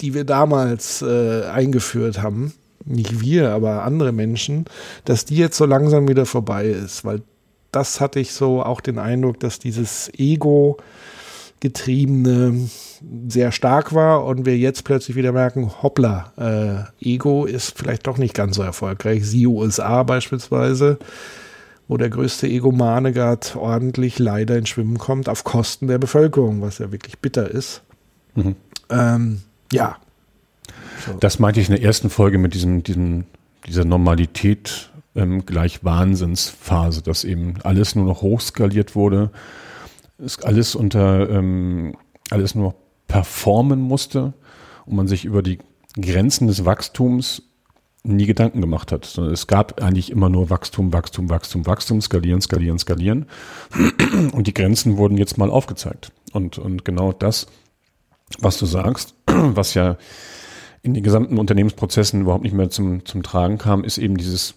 [0.00, 2.52] die wir damals äh, eingeführt haben,
[2.84, 4.66] nicht wir, aber andere Menschen,
[5.04, 7.22] dass die jetzt so langsam wieder vorbei ist, weil
[7.72, 10.78] das hatte ich so auch den Eindruck, dass dieses Ego
[11.60, 12.68] getriebene
[13.28, 18.18] sehr stark war und wir jetzt plötzlich wieder merken, hoppla, äh, Ego ist vielleicht doch
[18.18, 19.26] nicht ganz so erfolgreich.
[19.26, 20.98] Sie USA beispielsweise,
[21.88, 26.78] wo der größte Egomane gerade ordentlich leider ins Schwimmen kommt, auf Kosten der Bevölkerung, was
[26.78, 27.82] ja wirklich bitter ist.
[28.34, 28.56] Mhm.
[28.90, 29.40] Ähm,
[29.72, 29.96] ja,
[31.20, 33.24] Das meinte ich in der ersten Folge mit diesem, diesem,
[33.66, 39.30] dieser Normalität ähm, gleich Wahnsinnsphase, dass eben alles nur noch hochskaliert wurde,
[40.18, 41.96] es alles unter ähm,
[42.30, 42.74] alles nur
[43.06, 44.34] performen musste
[44.86, 45.58] und man sich über die
[46.00, 47.42] Grenzen des Wachstums
[48.02, 49.04] nie Gedanken gemacht hat.
[49.04, 53.26] Sondern es gab eigentlich immer nur Wachstum, Wachstum, Wachstum, Wachstum, skalieren, skalieren, skalieren.
[54.32, 56.12] Und die Grenzen wurden jetzt mal aufgezeigt.
[56.32, 57.46] Und, und genau das,
[58.38, 59.96] was du sagst, was ja
[60.82, 64.54] in den gesamten Unternehmensprozessen überhaupt nicht mehr zum, zum Tragen kam, ist eben dieses,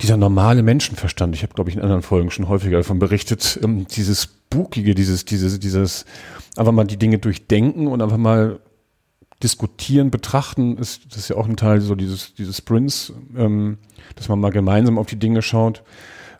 [0.00, 1.34] dieser normale Menschenverstand.
[1.34, 5.24] Ich habe, glaube ich, in anderen Folgen schon häufiger davon berichtet, ähm, dieses Spukige, dieses,
[5.24, 6.04] dieses, dieses,
[6.56, 8.60] einfach mal die Dinge durchdenken und einfach mal
[9.42, 13.78] diskutieren, betrachten, ist, das ist ja auch ein Teil so dieses, dieses Sprints, ähm,
[14.16, 15.82] dass man mal gemeinsam auf die Dinge schaut.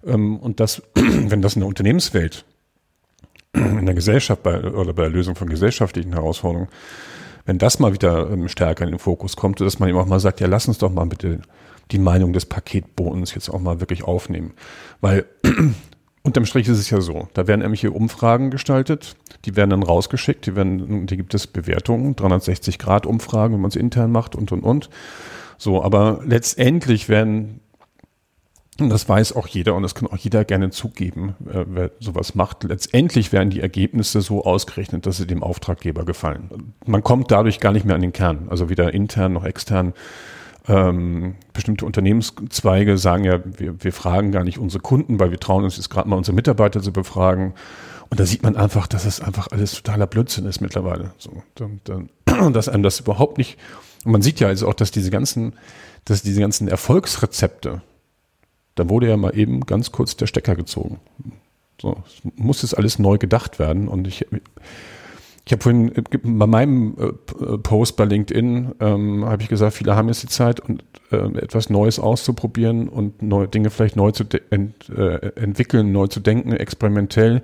[0.05, 2.45] Ähm, und das, wenn das in der Unternehmenswelt,
[3.55, 6.69] in der Gesellschaft bei, oder bei der Lösung von gesellschaftlichen Herausforderungen,
[7.45, 10.21] wenn das mal wieder ähm, stärker in den Fokus kommt, dass man eben auch mal
[10.21, 11.41] sagt, ja, lass uns doch mal bitte
[11.91, 14.53] die Meinung des Paketbotens jetzt auch mal wirklich aufnehmen.
[15.01, 15.27] Weil
[16.23, 20.47] unterm Strich ist es ja so, da werden irgendwelche Umfragen gestaltet, die werden dann rausgeschickt,
[20.47, 24.53] die werden, die gibt es Bewertungen, 360 Grad Umfragen, wenn man es intern macht und
[24.53, 24.91] und und.
[25.57, 27.61] So, aber letztendlich werden
[28.81, 32.37] und das weiß auch jeder und das kann auch jeder gerne zugeben, äh, wer sowas
[32.37, 32.63] macht.
[32.63, 36.75] Letztendlich werden die Ergebnisse so ausgerechnet, dass sie dem Auftraggeber gefallen.
[36.87, 39.95] Man kommt dadurch gar nicht mehr an den Kern, also weder intern noch extern.
[40.69, 45.65] Ähm, bestimmte Unternehmenszweige sagen ja, wir, wir fragen gar nicht unsere Kunden, weil wir trauen
[45.65, 47.55] uns jetzt gerade mal unsere Mitarbeiter zu befragen.
[48.11, 51.13] Und da sieht man einfach, dass es einfach alles totaler Blödsinn ist mittlerweile.
[51.19, 53.59] So, dann, dann, dass einem das überhaupt nicht.
[54.05, 55.55] Und man sieht ja also auch, dass diese ganzen,
[56.05, 57.83] dass diese ganzen Erfolgsrezepte,
[58.75, 61.01] da wurde ja mal eben ganz kurz der Stecker gezogen.
[61.81, 63.89] So, es muss jetzt alles neu gedacht werden.
[63.89, 64.27] Und ich,
[65.49, 69.97] ich habe vorhin äh, bei meinem äh, Post bei LinkedIn ähm, habe ich gesagt, viele
[69.97, 74.25] haben jetzt die Zeit, und, äh, etwas Neues auszuprobieren und neue Dinge vielleicht neu zu
[74.51, 77.41] ent, äh, entwickeln, neu zu denken, experimentell.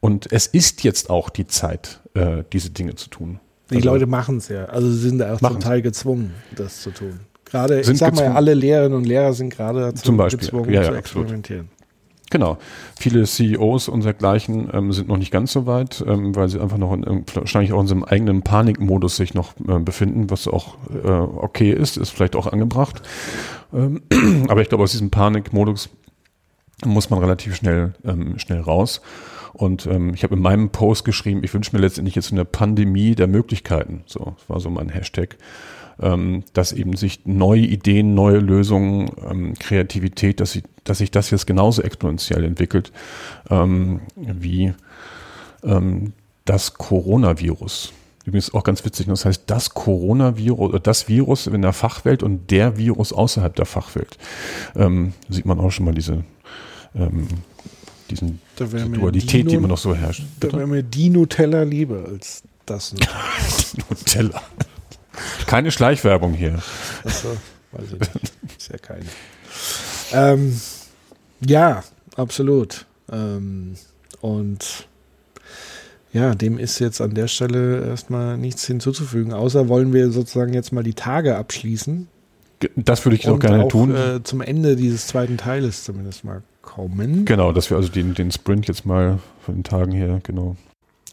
[0.00, 3.40] Und es ist jetzt auch die Zeit, äh, diese Dinge zu tun.
[3.70, 4.66] Die Also- Leute machen es ja.
[4.66, 5.60] Also sie sind da auch zum.
[5.60, 7.20] Teil gezwungen, das zu tun.
[7.46, 10.40] Gerade, ich sag mal, alle Lehrerinnen und Lehrer sind gerade dazu Zum Beispiel.
[10.40, 11.30] gezwungen Ja, ja, zu absolut.
[12.34, 12.58] Genau.
[12.98, 16.78] Viele CEOs und dergleichen ähm, sind noch nicht ganz so weit, ähm, weil sie einfach
[16.78, 20.74] noch in, wahrscheinlich auch in so einem eigenen Panikmodus sich noch äh, befinden, was auch
[20.92, 23.02] äh, okay ist, ist vielleicht auch angebracht.
[23.72, 24.02] Ähm,
[24.48, 25.90] aber ich glaube, aus diesem Panikmodus
[26.84, 29.00] muss man relativ schnell, ähm, schnell raus.
[29.52, 33.14] Und ähm, ich habe in meinem Post geschrieben, ich wünsche mir letztendlich jetzt eine Pandemie
[33.14, 34.02] der Möglichkeiten.
[34.06, 35.36] So, das war so mein Hashtag.
[36.00, 41.30] Ähm, dass eben sich neue Ideen, neue Lösungen, ähm, Kreativität, dass, sie, dass sich das
[41.30, 42.90] jetzt genauso exponentiell entwickelt
[43.48, 44.72] ähm, wie
[45.62, 46.12] ähm,
[46.44, 47.92] das Coronavirus.
[48.24, 52.50] Übrigens auch ganz witzig, das heißt das Coronavirus, oder das Virus in der Fachwelt und
[52.50, 54.18] der Virus außerhalb der Fachwelt.
[54.74, 56.24] Ähm, sieht man auch schon mal diese
[56.94, 57.28] ähm,
[58.10, 60.24] diesen die mir Dualität, die Dino- immer noch so herrscht.
[60.40, 62.94] Da wäre mir die Nutella lieber als das.
[63.90, 64.42] Nutella.
[65.46, 66.60] Keine Schleichwerbung hier.
[67.04, 67.36] Achso,
[67.72, 68.32] weiß ich nicht.
[68.58, 69.04] Ist ja keine.
[70.12, 70.60] Ähm,
[71.40, 71.82] ja,
[72.14, 72.86] absolut.
[73.10, 73.74] Ähm,
[74.20, 74.86] Und
[76.12, 80.72] ja, dem ist jetzt an der Stelle erstmal nichts hinzuzufügen, außer wollen wir sozusagen jetzt
[80.72, 82.06] mal die Tage abschließen.
[82.76, 83.94] Das würde ich auch gerne auch, tun.
[83.94, 87.24] Äh, zum Ende dieses zweiten Teiles zumindest mal kommen.
[87.24, 90.56] Genau, dass wir also den, den Sprint jetzt mal von den Tagen her, genau.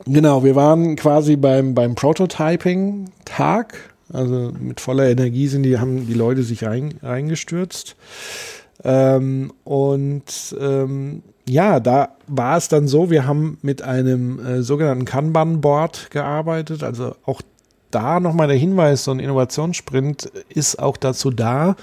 [0.05, 3.91] Genau, wir waren quasi beim, beim Prototyping-Tag.
[4.11, 7.95] Also mit voller Energie sind die, haben die Leute sich rein, reingestürzt.
[8.83, 15.05] Ähm, und ähm, ja, da war es dann so, wir haben mit einem äh, sogenannten
[15.05, 16.83] Kanban-Board gearbeitet.
[16.83, 17.41] Also auch
[17.91, 21.75] da nochmal der Hinweis, so ein Innovationssprint ist auch dazu da,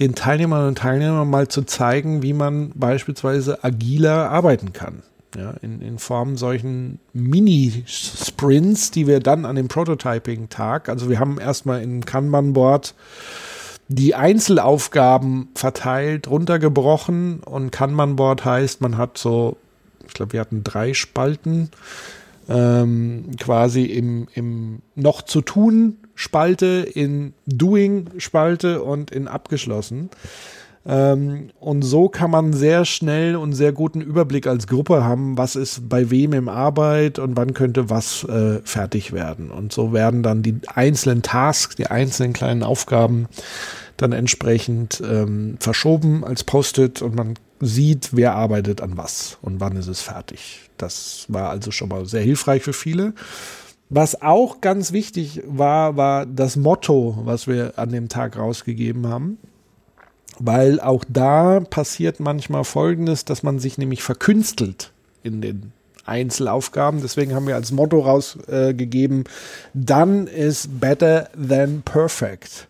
[0.00, 5.02] den Teilnehmern und Teilnehmern mal zu zeigen, wie man beispielsweise agiler arbeiten kann.
[5.36, 11.38] Ja, in, in Form solchen Mini-Sprints, die wir dann an dem Prototyping-Tag, also wir haben
[11.38, 12.94] erstmal im Kanban-Board
[13.88, 19.56] die Einzelaufgaben verteilt, runtergebrochen und Kanban-Board heißt, man hat so,
[20.06, 21.70] ich glaube, wir hatten drei Spalten,
[22.48, 30.08] ähm, quasi im, im noch zu tun Spalte, in Doing Spalte und in abgeschlossen.
[30.88, 35.56] Ähm, und so kann man sehr schnell und sehr guten Überblick als Gruppe haben, was
[35.56, 39.50] ist bei wem im Arbeit und wann könnte was äh, fertig werden.
[39.50, 43.26] Und so werden dann die einzelnen Tasks, die einzelnen kleinen Aufgaben
[43.96, 49.76] dann entsprechend ähm, verschoben als Post-it und man sieht, wer arbeitet an was und wann
[49.76, 50.70] ist es fertig.
[50.76, 53.14] Das war also schon mal sehr hilfreich für viele.
[53.88, 59.38] Was auch ganz wichtig war, war das Motto, was wir an dem Tag rausgegeben haben.
[60.38, 65.72] Weil auch da passiert manchmal Folgendes, dass man sich nämlich verkünstelt in den
[66.04, 67.00] Einzelaufgaben.
[67.02, 69.28] Deswegen haben wir als Motto rausgegeben, äh,
[69.74, 72.68] done is better than perfect.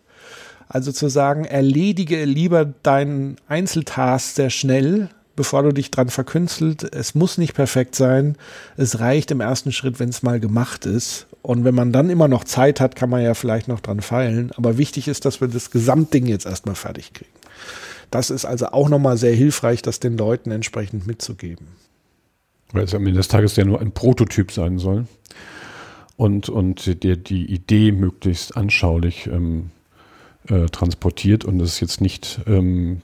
[0.69, 6.83] Also zu sagen, erledige lieber deinen Einzeltask sehr schnell, bevor du dich dran verkünstelt.
[6.93, 8.35] Es muss nicht perfekt sein.
[8.75, 11.27] Es reicht im ersten Schritt, wenn es mal gemacht ist.
[11.41, 14.51] Und wenn man dann immer noch Zeit hat, kann man ja vielleicht noch dran feilen.
[14.57, 17.36] Aber wichtig ist, dass wir das Gesamtding jetzt erstmal fertig kriegen.
[18.11, 21.67] Das ist also auch nochmal sehr hilfreich, das den Leuten entsprechend mitzugeben.
[22.71, 25.07] Weil es am Ende des Tages ja nur ein Prototyp sein soll.
[26.15, 29.69] Und, und die, die Idee möglichst anschaulich ähm,
[30.47, 33.01] äh, transportiert und es ist jetzt nicht ähm,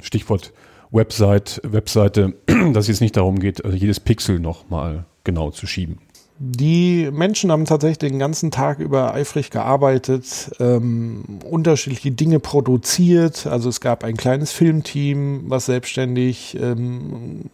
[0.00, 0.52] Stichwort
[0.90, 5.98] Website, Webseite, dass es jetzt nicht darum geht, also jedes Pixel nochmal genau zu schieben.
[6.38, 13.46] Die Menschen haben tatsächlich den ganzen Tag über eifrig gearbeitet, ähm, unterschiedliche Dinge produziert.
[13.46, 17.50] Also es gab ein kleines Filmteam, was selbstständig ähm,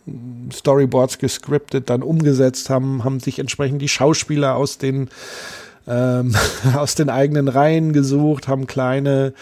[0.51, 5.11] Storyboards gescriptet, dann umgesetzt haben, haben sich entsprechend die Schauspieler aus den
[5.87, 6.35] ähm,
[6.75, 9.35] aus den eigenen Reihen gesucht, haben kleine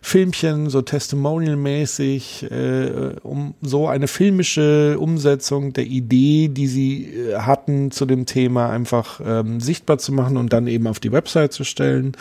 [0.00, 7.90] Filmchen, so Testimonial-mäßig, äh, um so eine filmische Umsetzung der Idee, die sie äh, hatten
[7.90, 11.64] zu dem Thema, einfach ähm, sichtbar zu machen und dann eben auf die Website zu
[11.64, 12.12] stellen.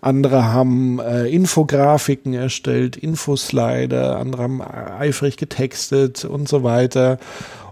[0.00, 7.18] Andere haben äh, Infografiken erstellt, Infoslider, andere haben eifrig getextet und so weiter.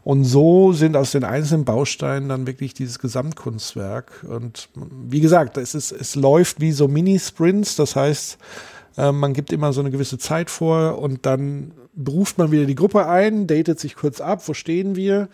[0.05, 4.27] Und so sind aus den einzelnen Bausteinen dann wirklich dieses Gesamtkunstwerk.
[4.29, 7.77] Und wie gesagt, es, ist, es läuft wie so Mini-Sprints.
[7.77, 8.37] Das heißt,
[8.97, 12.75] äh, man gibt immer so eine gewisse Zeit vor und dann beruft man wieder die
[12.75, 15.29] Gruppe ein, datet sich kurz ab, wo stehen wir.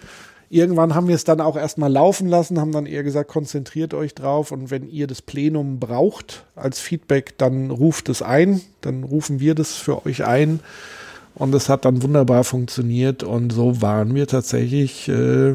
[0.53, 4.15] Irgendwann haben wir es dann auch erstmal laufen lassen, haben dann eher gesagt, konzentriert euch
[4.15, 9.39] drauf und wenn ihr das Plenum braucht als Feedback, dann ruft es ein, dann rufen
[9.39, 10.59] wir das für euch ein
[11.37, 15.55] und es hat dann wunderbar funktioniert und so waren wir tatsächlich äh,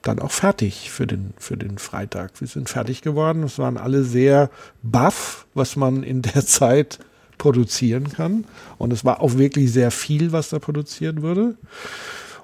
[0.00, 2.40] dann auch fertig für den, für den Freitag.
[2.40, 3.42] Wir sind fertig geworden.
[3.44, 4.50] Es waren alle sehr
[4.82, 6.98] baff, was man in der Zeit
[7.42, 8.44] produzieren kann.
[8.78, 11.56] Und es war auch wirklich sehr viel, was da produziert wurde.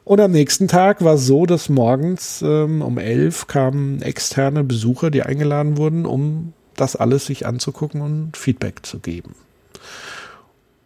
[0.03, 5.13] Und am nächsten Tag war es so, dass morgens ähm, um elf kamen externe Besucher,
[5.13, 9.37] die eingeladen wurden, um das alles sich anzugucken und Feedback zu geben.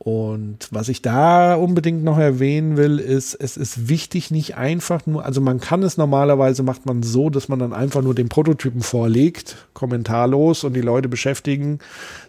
[0.04, 5.24] Und was ich da unbedingt noch erwähnen will, ist, es ist wichtig, nicht einfach nur,
[5.24, 8.82] also man kann es normalerweise, macht man so, dass man dann einfach nur den Prototypen
[8.82, 11.78] vorlegt, kommentarlos und die Leute beschäftigen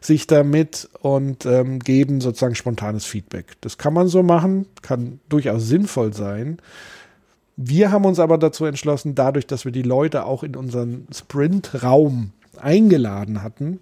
[0.01, 3.53] sich damit und ähm, geben sozusagen spontanes Feedback.
[3.61, 6.59] Das kann man so machen, kann durchaus sinnvoll sein.
[7.55, 12.33] Wir haben uns aber dazu entschlossen, dadurch, dass wir die Leute auch in unseren Sprint-Raum
[12.61, 13.79] eingeladen hatten,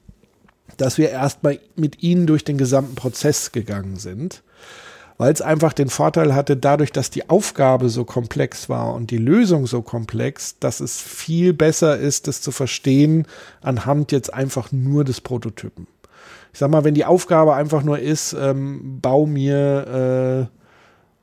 [0.78, 4.43] dass wir erstmal mit ihnen durch den gesamten Prozess gegangen sind,
[5.17, 9.17] weil es einfach den Vorteil hatte, dadurch, dass die Aufgabe so komplex war und die
[9.17, 13.28] Lösung so komplex, dass es viel besser ist, das zu verstehen
[13.61, 15.88] anhand jetzt einfach nur des Prototypen.
[16.53, 20.49] Ich sag mal, wenn die Aufgabe einfach nur ist, ähm, bau mir,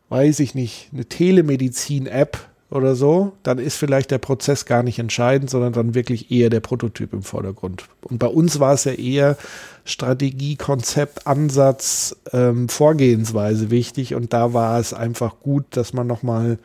[0.09, 2.39] äh, weiß ich nicht, eine Telemedizin-App
[2.71, 6.61] oder so, dann ist vielleicht der Prozess gar nicht entscheidend, sondern dann wirklich eher der
[6.61, 7.85] Prototyp im Vordergrund.
[8.03, 9.37] Und bei uns war es ja eher
[9.85, 14.15] Strategie, Konzept, Ansatz, ähm, Vorgehensweise wichtig.
[14.15, 16.59] Und da war es einfach gut, dass man nochmal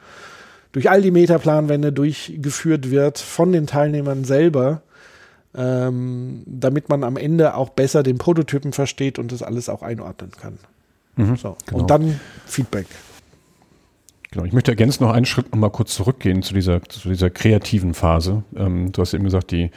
[0.74, 4.82] durch all die Metaplanwände durchgeführt wird von den Teilnehmern selber,
[5.56, 10.32] ähm, damit man am Ende auch besser den Prototypen versteht und das alles auch einordnen
[10.32, 10.58] kann.
[11.16, 11.56] Mhm, so.
[11.68, 11.80] Genau.
[11.80, 12.88] Und dann Feedback.
[14.34, 17.30] Genau, ich möchte ergänzen noch einen Schritt noch mal kurz zurückgehen zu dieser, zu dieser
[17.30, 18.44] kreativen Phase.
[18.56, 19.70] Ähm, du hast eben gesagt, die,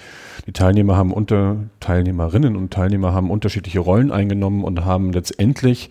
[0.47, 5.91] die Teilnehmer haben unter, Teilnehmerinnen und Teilnehmer haben unterschiedliche Rollen eingenommen und haben letztendlich,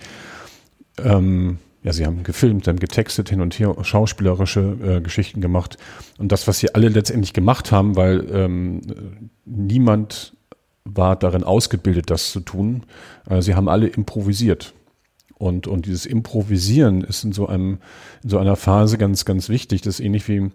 [0.97, 5.77] ähm, ja, sie haben gefilmt, haben getextet, hin und her schauspielerische äh, Geschichten gemacht.
[6.17, 8.81] Und das, was sie alle letztendlich gemacht haben, weil ähm,
[9.45, 10.33] niemand
[10.85, 12.81] war darin ausgebildet, das zu tun.
[13.29, 14.73] Äh, sie haben alle improvisiert.
[15.37, 17.79] Und, und dieses Improvisieren ist in so einem,
[18.23, 19.81] in so einer Phase ganz, ganz wichtig.
[19.81, 20.49] Das ist ähnlich wie,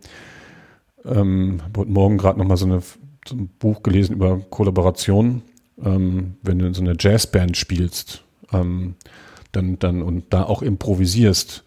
[1.04, 2.82] ähm, heute Morgen gerade nochmal so, eine,
[3.26, 5.42] so ein Buch gelesen über Kollaboration.
[5.82, 8.94] Ähm, wenn du in so einer Jazzband spielst, ähm,
[9.52, 11.64] dann, dann, und da auch improvisierst,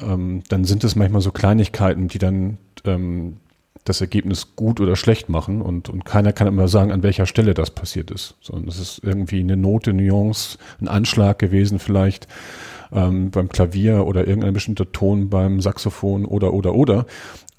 [0.00, 3.38] ähm, dann sind es manchmal so Kleinigkeiten, die dann ähm,
[3.84, 7.52] das Ergebnis gut oder schlecht machen und, und keiner kann immer sagen, an welcher Stelle
[7.52, 12.26] das passiert ist, sondern es ist irgendwie eine Note, Nuance, ein Anschlag gewesen vielleicht
[12.92, 17.06] ähm, beim Klavier oder irgendein bestimmter Ton beim Saxophon oder oder oder,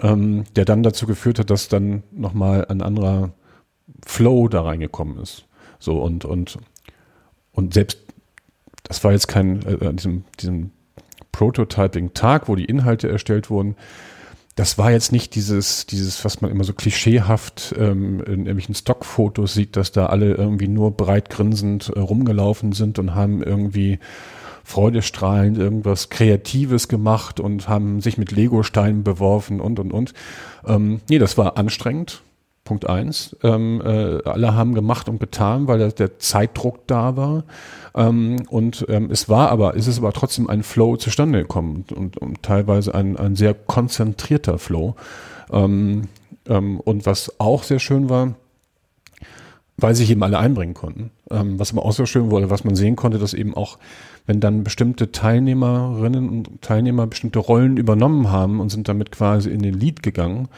[0.00, 3.30] ähm, der dann dazu geführt hat, dass dann nochmal ein anderer
[4.04, 5.46] Flow da reingekommen ist.
[5.78, 6.58] So und und
[7.52, 8.00] und selbst
[8.82, 10.70] das war jetzt kein äh, diesem diesem
[11.30, 13.76] Prototyping-Tag, wo die Inhalte erstellt wurden,
[14.56, 19.52] das war jetzt nicht dieses, dieses, was man immer so klischeehaft ähm, in irgendwelchen Stockfotos
[19.52, 23.98] sieht, dass da alle irgendwie nur breit grinsend äh, rumgelaufen sind und haben irgendwie
[24.64, 30.14] freudestrahlend irgendwas Kreatives gemacht und haben sich mit Lego-Steinen beworfen und und und.
[30.66, 32.22] Ähm, nee, das war anstrengend.
[32.66, 33.34] Punkt eins.
[33.42, 37.44] Ähm, äh, alle haben gemacht und getan, weil der Zeitdruck da war.
[37.94, 41.92] Ähm, und ähm, es war aber, es ist aber trotzdem ein Flow zustande gekommen und,
[41.92, 44.96] und, und teilweise ein, ein sehr konzentrierter Flow.
[45.50, 46.02] Ähm,
[46.46, 48.34] ähm, und was auch sehr schön war,
[49.78, 51.10] weil sich eben alle einbringen konnten.
[51.30, 53.78] Ähm, was aber auch sehr schön wurde, was man sehen konnte, dass eben auch,
[54.26, 59.62] wenn dann bestimmte Teilnehmerinnen und Teilnehmer bestimmte Rollen übernommen haben und sind damit quasi in
[59.62, 60.48] den Lead gegangen,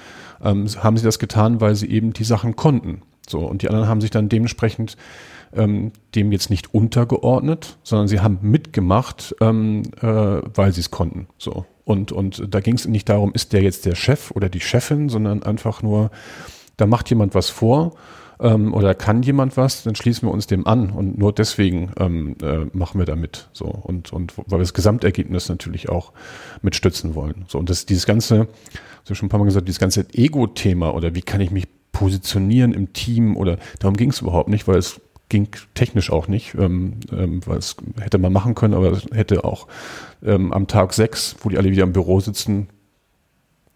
[0.43, 3.03] ähm, haben sie das getan, weil sie eben die Sachen konnten.
[3.29, 4.97] So, und die anderen haben sich dann dementsprechend
[5.55, 11.29] ähm, dem jetzt nicht untergeordnet, sondern sie haben mitgemacht, ähm, äh, weil sie es konnten.
[11.39, 11.67] So.
[11.85, 15.09] Und, und da ging es nicht darum, ist der jetzt der Chef oder die Chefin,
[15.09, 16.11] sondern einfach nur,
[16.77, 17.95] da macht jemand was vor
[18.41, 22.37] ähm, oder kann jemand was, dann schließen wir uns dem an und nur deswegen ähm,
[22.43, 23.49] äh, machen wir da mit.
[23.53, 23.67] So.
[23.67, 26.13] Und, und weil wir das Gesamtergebnis natürlich auch
[26.63, 27.45] mitstützen wollen.
[27.49, 28.49] So, und das, dieses ganze,
[29.05, 32.75] so schon ein paar Mal gesagt, dieses ganze Ego-Thema oder wie kann ich mich positionieren
[32.75, 37.01] im Team oder darum ging es überhaupt nicht, weil es ging technisch auch nicht, ähm,
[37.13, 39.67] ähm, weil es hätte man machen können, aber es hätte auch
[40.25, 42.69] ähm, am Tag sechs, wo die alle wieder im Büro sitzen,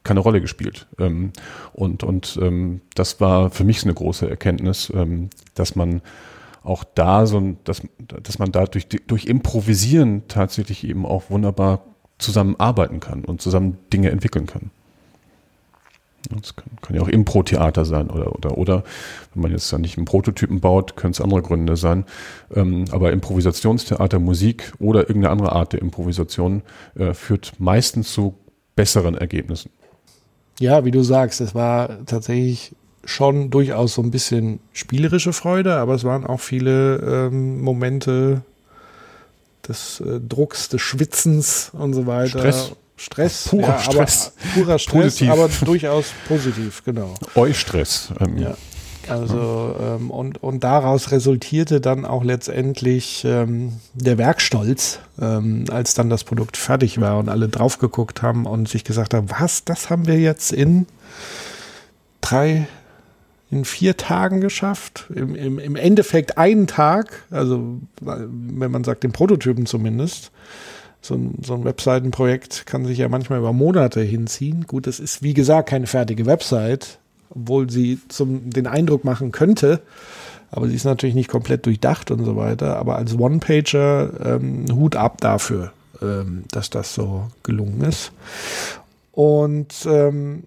[0.05, 0.86] keine Rolle gespielt.
[0.98, 1.32] Ähm,
[1.72, 6.03] und und ähm, das war für mich eine große Erkenntnis, ähm, dass man
[6.64, 11.84] auch da so, dass, dass man da durch, durch Improvisieren tatsächlich eben auch wunderbar
[12.18, 14.70] zusammenarbeiten kann und zusammen Dinge entwickeln kann.
[16.30, 18.84] Das kann, kann ja auch Impro-Theater sein oder, oder, oder
[19.34, 22.05] wenn man jetzt dann nicht einen Prototypen baut, können es andere Gründe sein.
[22.55, 26.62] Ähm, aber Improvisationstheater, Musik oder irgendeine andere Art der Improvisation
[26.94, 28.34] äh, führt meistens zu
[28.76, 29.70] besseren Ergebnissen.
[30.62, 35.94] Ja, wie du sagst, es war tatsächlich schon durchaus so ein bisschen spielerische Freude, aber
[35.94, 38.42] es waren auch viele ähm, Momente
[39.66, 42.38] des äh, Drucks, des Schwitzens und so weiter.
[42.38, 42.72] Stress.
[42.94, 44.32] Stress, purer ja, Stress.
[44.54, 45.30] purer Stress, positiv.
[45.32, 47.12] aber durchaus positiv, genau.
[47.34, 48.12] Eustress.
[48.20, 48.56] Ähm, ja.
[49.20, 56.10] Also ähm, und, und daraus resultierte dann auch letztendlich ähm, der Werkstolz, ähm, als dann
[56.10, 59.90] das Produkt fertig war und alle drauf geguckt haben und sich gesagt haben, was, das
[59.90, 60.86] haben wir jetzt in
[62.20, 62.66] drei,
[63.50, 65.06] in vier Tagen geschafft.
[65.14, 70.30] Im, im, im Endeffekt einen Tag, also wenn man sagt, den Prototypen zumindest
[71.02, 74.66] so ein, so ein Webseitenprojekt kann sich ja manchmal über Monate hinziehen.
[74.66, 76.98] Gut, es ist wie gesagt keine fertige Website,
[77.35, 79.80] obwohl sie zum, den Eindruck machen könnte,
[80.51, 82.76] aber sie ist natürlich nicht komplett durchdacht und so weiter.
[82.76, 85.72] Aber als One-Pager ähm, Hut ab dafür,
[86.03, 88.12] ähm, dass das so gelungen ist.
[89.12, 90.45] Und ähm,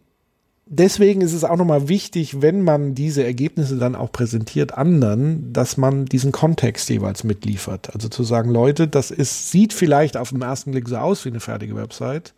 [0.67, 5.77] deswegen ist es auch nochmal wichtig, wenn man diese Ergebnisse dann auch präsentiert anderen, dass
[5.77, 7.93] man diesen Kontext jeweils mitliefert.
[7.95, 11.29] Also zu sagen, Leute, das ist, sieht vielleicht auf den ersten Blick so aus wie
[11.29, 12.33] eine fertige Website,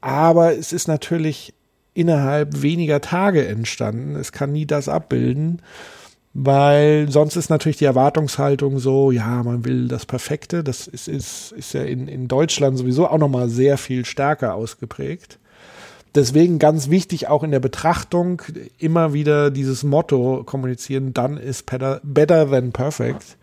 [0.00, 1.52] aber es ist natürlich
[1.96, 4.16] innerhalb weniger Tage entstanden.
[4.16, 5.62] Es kann nie das abbilden,
[6.34, 10.62] weil sonst ist natürlich die Erwartungshaltung so, ja, man will das Perfekte.
[10.62, 15.38] Das ist, ist, ist ja in, in Deutschland sowieso auch nochmal sehr viel stärker ausgeprägt.
[16.14, 18.42] Deswegen ganz wichtig auch in der Betrachtung
[18.78, 23.36] immer wieder dieses Motto kommunizieren, dann ist better, better than perfect,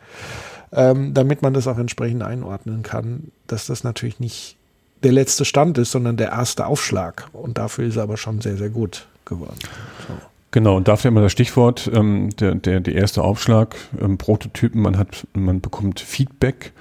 [0.71, 4.57] ähm, damit man das auch entsprechend einordnen kann, dass das natürlich nicht
[5.03, 7.27] der letzte Stand ist, sondern der erste Aufschlag.
[7.33, 9.57] Und dafür ist er aber schon sehr, sehr gut geworden.
[10.07, 10.13] So.
[10.51, 14.97] Genau, und dafür immer das Stichwort, ähm, der, der, der erste Aufschlag, ähm, Prototypen, man
[14.97, 16.73] hat, man bekommt Feedback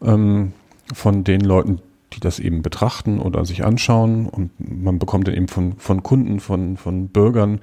[0.00, 0.52] ähm,
[0.94, 1.80] von den Leuten,
[2.12, 6.38] die das eben betrachten oder sich anschauen und man bekommt dann eben von, von Kunden,
[6.38, 7.60] von, von Bürgern,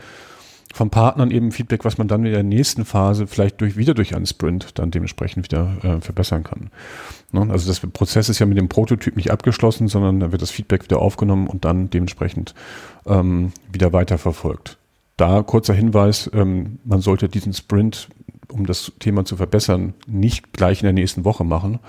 [0.78, 4.16] von Partnern eben Feedback, was man dann in der nächsten Phase vielleicht durch, wieder durch
[4.16, 6.70] einen Sprint dann dementsprechend wieder äh, verbessern kann.
[7.32, 7.48] Ne?
[7.50, 10.84] Also das Prozess ist ja mit dem Prototyp nicht abgeschlossen, sondern da wird das Feedback
[10.84, 12.54] wieder aufgenommen und dann dementsprechend
[13.06, 14.78] ähm, wieder weiterverfolgt.
[15.18, 18.08] Da kurzer Hinweis, ähm, man sollte diesen Sprint
[18.50, 21.80] um das Thema zu verbessern, nicht gleich in der nächsten Woche machen.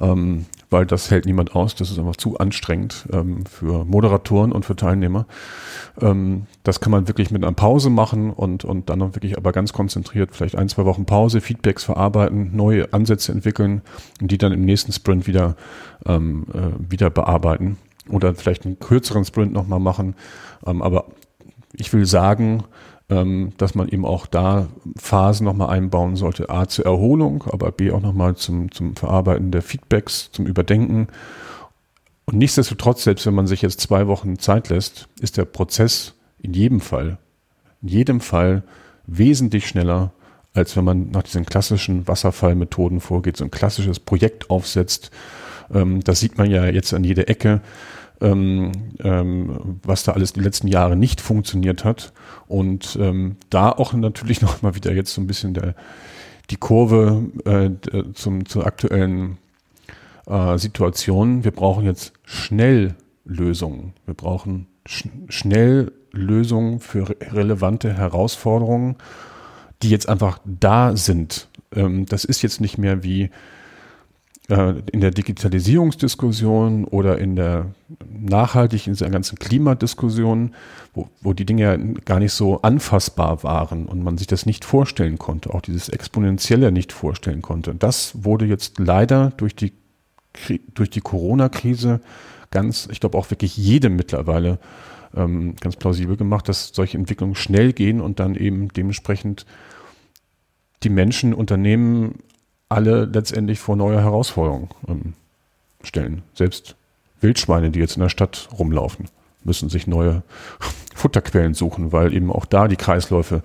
[0.00, 1.74] Ähm, weil das hält niemand aus.
[1.74, 5.26] Das ist einfach zu anstrengend ähm, für Moderatoren und für Teilnehmer.
[6.00, 9.72] Ähm, das kann man wirklich mit einer Pause machen und, und dann wirklich aber ganz
[9.72, 13.82] konzentriert, vielleicht ein, zwei Wochen Pause, Feedbacks verarbeiten, neue Ansätze entwickeln
[14.20, 15.56] und die dann im nächsten Sprint wieder,
[16.06, 20.14] ähm, äh, wieder bearbeiten oder vielleicht einen kürzeren Sprint nochmal machen.
[20.66, 21.06] Ähm, aber
[21.72, 22.64] ich will sagen,
[23.08, 26.50] ähm, dass man eben auch da Phasen nochmal einbauen sollte.
[26.50, 31.08] A zur Erholung, aber B auch nochmal zum, zum Verarbeiten der Feedbacks, zum Überdenken.
[32.24, 36.52] Und nichtsdestotrotz, selbst wenn man sich jetzt zwei Wochen Zeit lässt, ist der Prozess in
[36.52, 37.18] jedem Fall,
[37.82, 38.64] in jedem Fall
[39.06, 40.12] wesentlich schneller,
[40.52, 45.12] als wenn man nach diesen klassischen Wasserfallmethoden vorgeht, so ein klassisches Projekt aufsetzt.
[45.72, 47.60] Ähm, das sieht man ja jetzt an jeder Ecke
[48.20, 52.12] ähm, ähm, was da alles die letzten Jahre nicht funktioniert hat.
[52.48, 55.74] Und ähm, da auch natürlich noch mal wieder jetzt so ein bisschen der,
[56.50, 59.38] die Kurve äh, zum, zur aktuellen
[60.26, 61.44] äh, Situation.
[61.44, 62.94] Wir brauchen jetzt schnell
[63.24, 63.92] Lösungen.
[64.04, 68.96] Wir brauchen sch schnell Lösungen für re relevante Herausforderungen,
[69.82, 71.48] die jetzt einfach da sind.
[71.74, 73.30] Ähm, das ist jetzt nicht mehr wie
[74.48, 77.66] in der Digitalisierungsdiskussion oder in der
[78.08, 80.54] nachhaltig in dieser ganzen Klimadiskussion,
[80.94, 84.64] wo, wo die Dinge ja gar nicht so anfassbar waren und man sich das nicht
[84.64, 87.74] vorstellen konnte, auch dieses Exponentielle nicht vorstellen konnte.
[87.74, 89.72] Das wurde jetzt leider durch die,
[90.74, 92.00] durch die Corona-Krise
[92.52, 94.60] ganz, ich glaube auch wirklich jedem mittlerweile
[95.16, 99.44] ähm, ganz plausibel gemacht, dass solche Entwicklungen schnell gehen und dann eben dementsprechend
[100.84, 102.20] die Menschen, Unternehmen
[102.68, 105.14] alle letztendlich vor neue Herausforderungen ähm,
[105.82, 106.22] stellen.
[106.34, 106.76] Selbst
[107.20, 109.06] Wildschweine, die jetzt in der Stadt rumlaufen,
[109.44, 110.22] müssen sich neue
[110.94, 113.42] Futterquellen suchen, weil eben auch da die Kreisläufe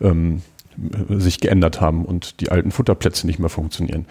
[0.00, 0.42] ähm,
[1.08, 4.06] sich geändert haben und die alten Futterplätze nicht mehr funktionieren.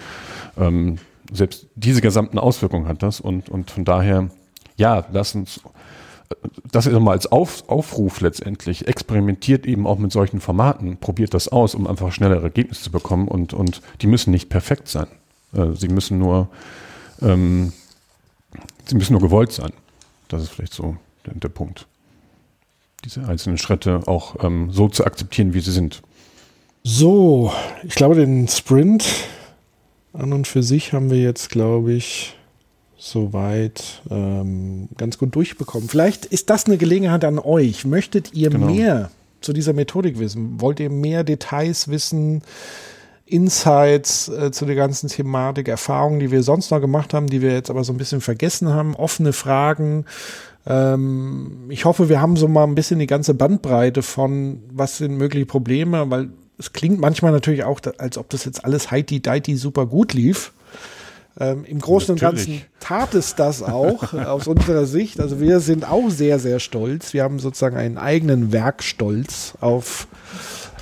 [0.58, 0.98] Ähm,
[1.32, 4.30] selbst diese gesamten Auswirkungen hat das und, und von daher,
[4.76, 5.62] ja, lass uns
[6.72, 11.48] das ist mal als Auf, Aufruf letztendlich, experimentiert eben auch mit solchen Formaten, probiert das
[11.48, 15.08] aus, um einfach schnellere Ergebnisse zu bekommen und, und die müssen nicht perfekt sein.
[15.54, 16.50] Äh, sie müssen nur,
[17.22, 17.74] ähm,
[18.86, 19.72] sie müssen nur gewollt sein.
[20.28, 21.88] Das ist vielleicht so der, der Punkt.
[23.06, 26.02] Diese einzelnen Schritte auch ähm, so zu akzeptieren, wie sie sind.
[26.84, 27.52] So,
[27.84, 29.06] ich glaube, den Sprint
[30.14, 32.36] an und für sich haben wir jetzt, glaube ich,
[33.04, 35.90] soweit ähm, ganz gut durchbekommen.
[35.90, 37.84] Vielleicht ist das eine Gelegenheit an euch.
[37.86, 38.68] Möchtet ihr genau.
[38.68, 40.62] mehr zu dieser Methodik wissen?
[40.62, 42.44] Wollt ihr mehr Details wissen?
[43.26, 47.52] Insights äh, zu der ganzen Thematik, Erfahrungen, die wir sonst noch gemacht haben, die wir
[47.52, 50.06] jetzt aber so ein bisschen vergessen haben, offene Fragen.
[50.66, 55.18] Ähm, ich hoffe, wir haben so mal ein bisschen die ganze Bandbreite von, was sind
[55.18, 59.88] mögliche Probleme, weil es klingt manchmal natürlich auch, als ob das jetzt alles heiti-deiti super
[59.88, 60.54] gut lief.
[61.40, 62.48] Ähm, Im Großen Natürlich.
[62.48, 65.20] und Ganzen tat es das auch aus unserer Sicht.
[65.20, 67.14] Also wir sind auch sehr, sehr stolz.
[67.14, 70.08] Wir haben sozusagen einen eigenen Werkstolz auf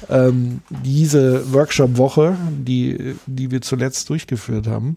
[0.10, 4.95] ähm, diese Workshop-Woche, die, die wir zuletzt durchgeführt haben.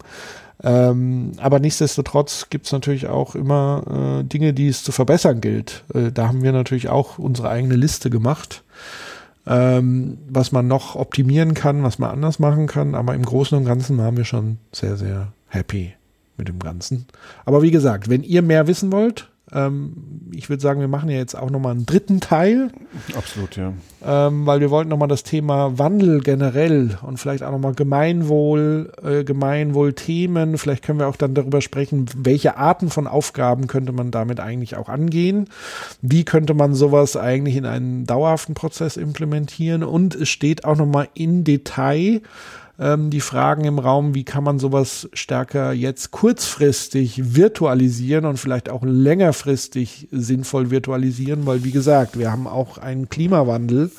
[0.63, 5.85] Ähm, aber nichtsdestotrotz gibt es natürlich auch immer äh, Dinge, die es zu verbessern gilt.
[5.93, 8.63] Äh, da haben wir natürlich auch unsere eigene Liste gemacht,
[9.47, 12.95] ähm, was man noch optimieren kann, was man anders machen kann.
[12.95, 15.95] Aber im Großen und Ganzen waren wir schon sehr, sehr happy
[16.37, 17.07] mit dem Ganzen.
[17.45, 21.19] Aber wie gesagt, wenn ihr mehr wissen wollt, Ähm, ich würde sagen, wir machen ja
[21.19, 22.71] jetzt auch nochmal einen dritten Teil.
[23.15, 23.75] Absolut, ja.
[24.05, 29.23] Ähm, weil wir wollten nochmal das Thema Wandel generell und vielleicht auch nochmal Gemeinwohl, äh,
[29.23, 30.57] Gemeinwohlthemen.
[30.57, 34.77] Vielleicht können wir auch dann darüber sprechen, welche Arten von Aufgaben könnte man damit eigentlich
[34.77, 35.49] auch angehen.
[36.01, 39.85] Wie könnte man sowas eigentlich in einen dauerhaften Prozess implementieren?
[39.85, 42.23] Und es steht auch nochmal in Detail,
[42.79, 48.69] ähm, die Fragen im Raum, wie kann man sowas stärker jetzt kurzfristig virtualisieren und vielleicht
[48.69, 53.91] auch längerfristig sinnvoll virtualisieren, weil wie gesagt, wir haben auch einen Klimawandel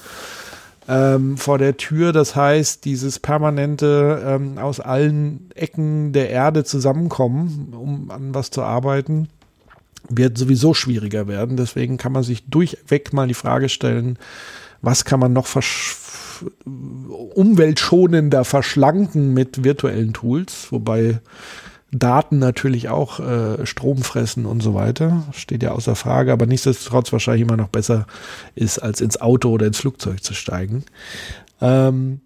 [0.88, 2.12] ähm, vor der Tür.
[2.12, 8.62] Das heißt, dieses permanente ähm, aus allen Ecken der Erde zusammenkommen, um an was zu
[8.62, 9.30] arbeiten,
[10.10, 11.58] wird sowieso schwieriger werden.
[11.58, 14.20] Deswegen kann man sich durchweg mal die Frage stellen,
[14.82, 15.96] was kann man noch versch
[16.66, 21.20] umweltschonender verschlanken mit virtuellen Tools, wobei
[21.92, 25.24] Daten natürlich auch äh, Strom fressen und so weiter.
[25.32, 28.06] Steht ja außer Frage, aber nichtsdestotrotz wahrscheinlich immer noch besser
[28.56, 30.84] ist, als ins Auto oder ins Flugzeug zu steigen.
[31.62, 32.22] Ähm,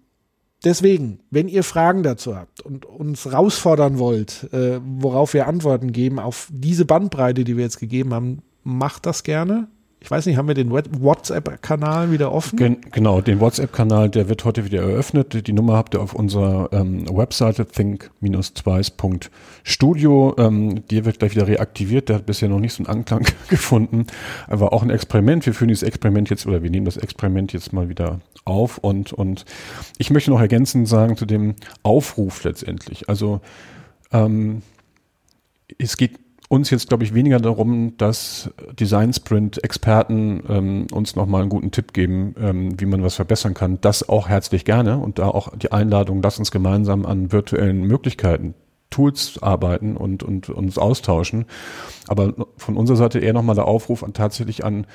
[0.64, 6.18] deswegen, wenn ihr Fragen dazu habt und uns herausfordern wollt, äh, worauf wir Antworten geben
[6.18, 9.68] auf diese Bandbreite, die wir jetzt gegeben haben, macht das gerne
[10.02, 12.56] ich weiß nicht, haben wir den WhatsApp-Kanal wieder offen?
[12.56, 15.46] Gen genau, den WhatsApp-Kanal, der wird heute wieder eröffnet.
[15.46, 20.36] Die Nummer habt ihr auf unserer ähm, Webseite think-twice.studio.
[20.38, 22.08] Ähm, die wird gleich wieder reaktiviert.
[22.08, 24.06] Der hat bisher noch nicht so einen Anklang gefunden.
[24.48, 25.44] Aber auch ein Experiment.
[25.44, 28.78] Wir führen dieses Experiment jetzt oder wir nehmen das Experiment jetzt mal wieder auf.
[28.78, 29.44] Und, und
[29.98, 33.10] ich möchte noch ergänzend sagen zu dem Aufruf letztendlich.
[33.10, 33.42] Also
[34.12, 34.62] ähm,
[35.78, 36.18] es geht
[36.50, 41.92] uns jetzt, glaube ich, weniger darum, dass Design Sprint-Experten ähm, uns nochmal einen guten Tipp
[41.92, 43.80] geben, ähm, wie man was verbessern kann.
[43.80, 48.54] Das auch herzlich gerne und da auch die Einladung, lass uns gemeinsam an virtuellen Möglichkeiten
[48.90, 51.44] Tools arbeiten und, und uns austauschen.
[52.08, 54.88] Aber von unserer Seite eher nochmal der Aufruf an tatsächlich an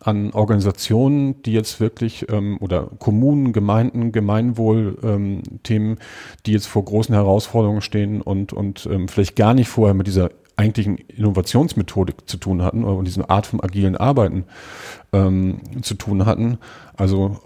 [0.00, 5.98] an Organisationen, die jetzt wirklich ähm, oder Kommunen, Gemeinden, Gemeinwohl-Themen, ähm,
[6.44, 10.30] die jetzt vor großen Herausforderungen stehen und, und ähm, vielleicht gar nicht vorher mit dieser
[10.56, 14.44] eigentlichen Innovationsmethodik zu tun hatten oder diese Art von agilen Arbeiten
[15.12, 16.58] ähm, zu tun hatten.
[16.96, 17.38] Also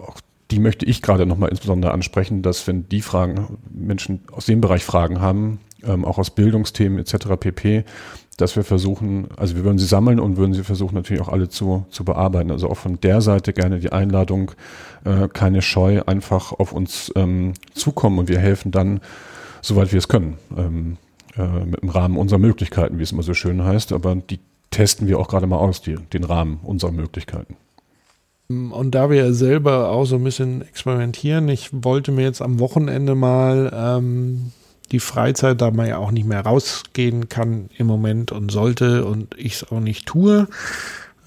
[0.51, 4.83] die möchte ich gerade nochmal insbesondere ansprechen, dass wenn die Fragen, Menschen aus dem Bereich
[4.83, 7.27] Fragen haben, ähm, auch aus Bildungsthemen etc.
[7.39, 7.83] pp.,
[8.37, 11.49] dass wir versuchen, also wir würden sie sammeln und würden sie versuchen natürlich auch alle
[11.49, 12.51] zu, zu bearbeiten.
[12.51, 14.51] Also auch von der Seite gerne die Einladung,
[15.03, 19.01] äh, keine Scheu, einfach auf uns ähm, zukommen und wir helfen dann,
[19.61, 20.37] soweit wir es können.
[20.57, 20.97] Ähm,
[21.39, 24.39] äh, mit dem Rahmen unserer Möglichkeiten, wie es immer so schön heißt, aber die
[24.71, 27.55] testen wir auch gerade mal aus, die, den Rahmen unserer Möglichkeiten.
[28.49, 33.13] Und da wir selber auch so ein bisschen experimentieren, ich wollte mir jetzt am Wochenende
[33.15, 34.51] mal ähm,
[34.91, 39.35] die Freizeit, da man ja auch nicht mehr rausgehen kann im Moment und sollte und
[39.37, 40.47] ich es auch nicht tue,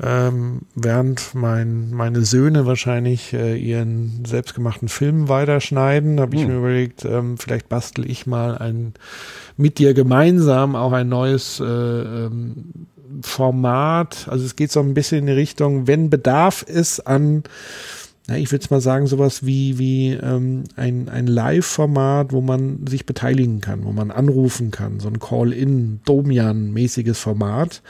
[0.03, 6.49] ähm, während mein, meine Söhne wahrscheinlich äh, ihren selbstgemachten Film weiterschneiden, habe ich hm.
[6.49, 8.95] mir überlegt, ähm, vielleicht bastel ich mal ein
[9.57, 12.87] mit dir gemeinsam auch ein neues äh, ähm,
[13.21, 14.27] Format.
[14.29, 17.45] Also es geht so ein bisschen in die Richtung, wenn Bedarf ist an
[18.29, 23.05] na, ich würde mal sagen, sowas wie, wie ähm, ein, ein Live-Format, wo man sich
[23.05, 27.83] beteiligen kann, wo man anrufen kann, so ein Call-in, Domian-mäßiges Format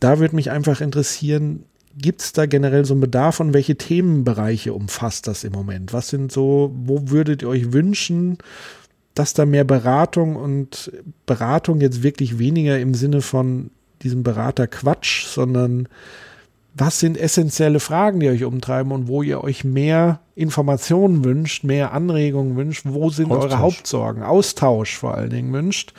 [0.00, 1.64] da würde mich einfach interessieren,
[1.96, 5.92] gibt es da generell so einen Bedarf und welche Themenbereiche umfasst das im Moment?
[5.92, 8.38] Was sind so, wo würdet ihr euch wünschen,
[9.14, 10.92] dass da mehr Beratung und
[11.26, 13.70] Beratung jetzt wirklich weniger im Sinne von
[14.02, 15.88] diesem Beraterquatsch, sondern
[16.74, 21.92] was sind essentielle Fragen, die euch umtreiben und wo ihr euch mehr Informationen wünscht, mehr
[21.92, 23.52] Anregungen wünscht, wo sind Austausch.
[23.52, 25.92] eure Hauptsorgen, Austausch vor allen Dingen wünscht,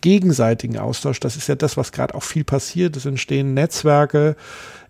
[0.00, 4.36] gegenseitigen Austausch, das ist ja das, was gerade auch viel passiert, es entstehen Netzwerke,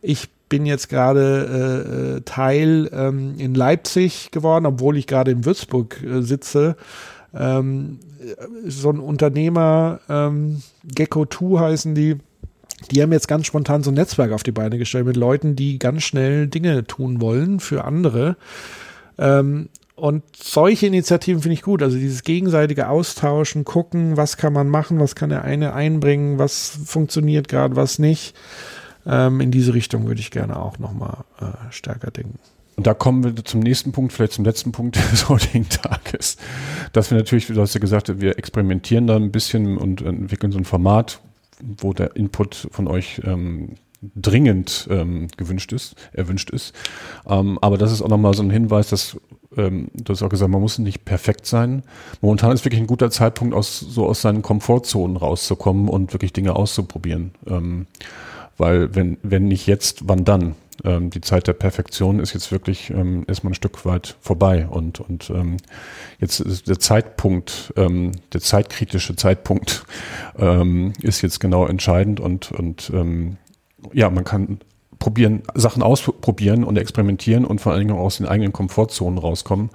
[0.03, 5.45] ich bin jetzt gerade äh, äh Teil ähm, in Leipzig geworden, obwohl ich gerade in
[5.45, 6.77] Würzburg äh, sitze,
[7.35, 8.01] ähm,
[8.67, 12.17] so ein Unternehmer, ähm, Gecko2 heißen die,
[12.91, 15.79] die haben jetzt ganz spontan so ein Netzwerk auf die Beine gestellt mit Leuten, die
[15.79, 18.37] ganz schnell Dinge tun wollen für andere.
[19.19, 21.83] Ähm, und solche Initiativen finde ich gut.
[21.83, 26.79] Also dieses gegenseitige Austauschen, gucken, was kann man machen, was kann der eine einbringen, was
[26.85, 28.37] funktioniert gerade, was nicht.
[29.07, 32.39] Ähm, in diese Richtung würde ich gerne auch nochmal äh, stärker denken.
[32.77, 36.37] Und da kommen wir zum nächsten Punkt, vielleicht zum letzten Punkt des heutigen Tages.
[36.93, 40.59] Dass wir natürlich, du hast ja gesagt, wir experimentieren da ein bisschen und entwickeln so
[40.59, 41.21] ein Format,
[41.63, 43.75] wo der Input von euch ähm,
[44.15, 46.75] dringend ähm, gewünscht ist, erwünscht ist.
[47.27, 49.17] Ähm, aber das ist auch nochmal so ein Hinweis, dass
[49.57, 51.83] ähm, du hast auch gesagt, man muss nicht perfekt sein.
[52.21, 56.55] Momentan ist wirklich ein guter Zeitpunkt, aus, so aus seinen Komfortzonen rauszukommen und wirklich Dinge
[56.55, 57.33] auszuprobieren.
[57.47, 57.87] Ähm,
[58.57, 60.55] Weil wenn, wenn nicht jetzt, wann dann?
[60.85, 65.01] Ähm, die Zeit der Perfektion ist jetzt wirklich ähm, erstmal ein Stück weit vorbei und,
[65.01, 65.57] und ähm,
[66.21, 69.85] jetzt ist der Zeitpunkt, ähm, der zeitkritische Zeitpunkt
[70.39, 73.37] ähm, ist jetzt genau entscheidend und, und ähm,
[73.93, 74.59] ja, man kann
[74.99, 79.71] probieren, Sachen ausprobieren und experimentieren und vor allen Dingen auch aus den eigenen Komfortzonen rauskommen.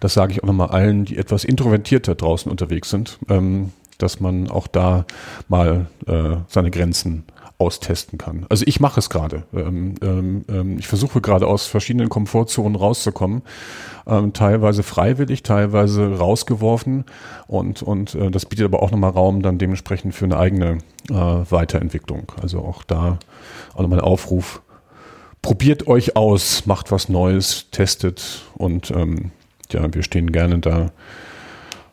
[0.00, 4.50] Das sage ich auch nochmal allen, die etwas introvertierter draußen unterwegs sind, ähm, dass man
[4.50, 5.04] auch da
[5.48, 7.24] mal äh, seine Grenzen
[7.62, 8.46] austesten kann.
[8.48, 9.44] Also ich mache es gerade.
[9.54, 13.42] Ähm, ähm, ähm, ich versuche gerade aus verschiedenen Komfortzonen rauszukommen,
[14.06, 17.04] ähm, teilweise freiwillig, teilweise rausgeworfen
[17.46, 20.78] und und äh, das bietet aber auch nochmal Raum dann dementsprechend für eine eigene
[21.08, 22.32] äh, Weiterentwicklung.
[22.42, 23.18] Also auch da
[23.74, 24.60] auch nochmal ein Aufruf.
[25.40, 29.30] Probiert euch aus, macht was Neues, testet und ähm,
[29.70, 30.92] ja, wir stehen gerne da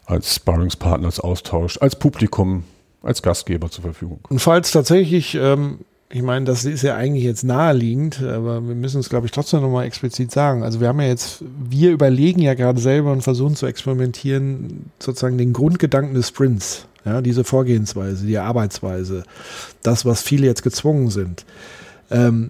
[0.05, 2.63] als Sparringspartner, als Austausch, als Publikum
[3.01, 4.19] als Gastgeber zur Verfügung.
[4.29, 8.99] Und falls tatsächlich, ähm, ich meine, das ist ja eigentlich jetzt naheliegend, aber wir müssen
[8.99, 10.63] es, glaube ich, trotzdem nochmal explizit sagen.
[10.63, 15.37] Also wir haben ja jetzt, wir überlegen ja gerade selber und versuchen zu experimentieren, sozusagen
[15.37, 19.23] den Grundgedanken des Sprints, ja, diese Vorgehensweise, die Arbeitsweise,
[19.83, 21.45] das, was viele jetzt gezwungen sind.
[22.09, 22.49] Ähm,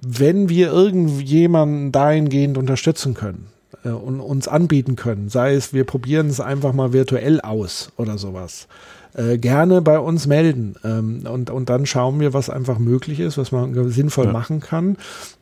[0.00, 3.48] wenn wir irgendjemanden dahingehend unterstützen können,
[3.84, 5.28] äh, und uns anbieten können.
[5.28, 8.68] Sei es, wir probieren es einfach mal virtuell aus oder sowas
[9.16, 10.76] äh, gerne bei uns melden.
[10.84, 14.32] Ähm, und, und dann schauen wir, was einfach möglich ist, was man sinnvoll ja.
[14.32, 14.96] machen kann.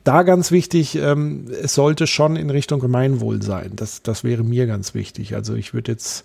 [0.04, 3.72] Da ganz wichtig, ähm, es sollte schon in Richtung Gemeinwohl sein.
[3.74, 5.34] Das, das wäre mir ganz wichtig.
[5.34, 6.24] Also ich würde jetzt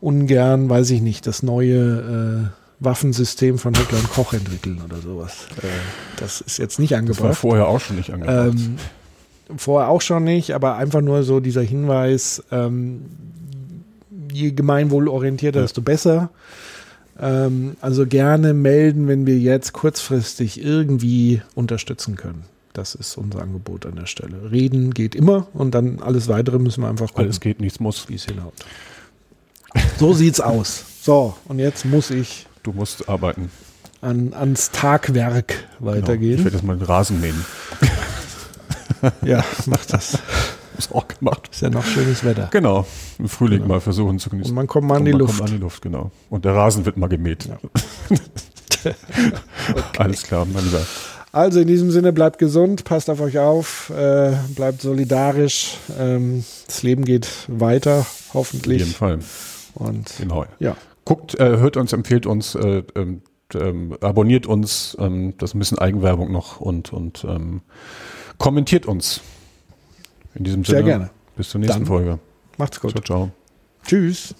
[0.00, 5.46] ungern, weiß ich nicht, das neue äh, Waffensystem von Heckler und Koch entwickeln oder sowas.
[5.62, 5.66] Äh,
[6.16, 7.20] das ist jetzt nicht angebracht.
[7.20, 8.56] Das war vorher auch schon nicht angebracht.
[8.56, 8.76] Ähm,
[9.56, 13.02] vorher auch schon nicht, aber einfach nur so dieser Hinweis, ähm,
[14.32, 15.64] je gemeinwohlorientierter, ja.
[15.64, 16.30] desto besser.
[17.20, 22.44] Ähm, also gerne melden, wenn wir jetzt kurzfristig irgendwie unterstützen können.
[22.72, 24.50] Das ist unser Angebot an der Stelle.
[24.50, 27.24] Reden geht immer und dann alles weitere müssen wir einfach gucken.
[27.24, 28.08] Alles geht, nichts muss.
[28.08, 28.54] Wie es hinhaut.
[29.98, 30.84] So sieht's aus.
[31.02, 32.46] So, und jetzt muss ich.
[32.62, 33.50] Du musst arbeiten.
[34.00, 36.36] An, ans Tagwerk weitergehen.
[36.36, 36.38] Genau.
[36.38, 37.44] Ich werde jetzt mal den Rasen mähen.
[39.22, 40.18] ja, mach das
[40.80, 41.48] es auch gemacht.
[41.52, 42.48] Ist ja noch schönes Wetter.
[42.50, 42.86] Genau.
[43.18, 43.74] Im Frühling genau.
[43.74, 44.50] mal versuchen zu genießen.
[44.50, 45.38] Und man kommt mal an die Luft.
[45.38, 46.10] Kommt an die Luft, genau.
[46.28, 47.46] Und der Rasen wird mal gemäht.
[47.46, 47.58] Ja.
[48.80, 48.94] okay.
[49.98, 50.84] Alles klar, mein Lieber.
[51.32, 55.76] Also in diesem Sinne bleibt gesund, passt auf euch auf, äh, bleibt solidarisch.
[55.98, 58.04] Ähm, das Leben geht weiter,
[58.34, 58.82] hoffentlich.
[58.82, 59.18] Auf jeden Fall.
[59.74, 60.44] Und genau.
[60.58, 60.76] ja.
[61.04, 63.22] Guckt, äh, hört uns, empfiehlt uns, äh, ähm,
[63.54, 67.62] ähm, abonniert uns, ähm, das ist ein bisschen Eigenwerbung noch und, und ähm,
[68.38, 69.20] kommentiert uns.
[70.34, 70.78] In diesem Sinne.
[70.78, 71.10] Sehr gerne.
[71.36, 71.86] Bis zur nächsten Dann.
[71.86, 72.18] Folge.
[72.58, 72.90] Macht's gut.
[72.90, 73.30] Ciao, ciao.
[73.84, 74.34] Tschüss.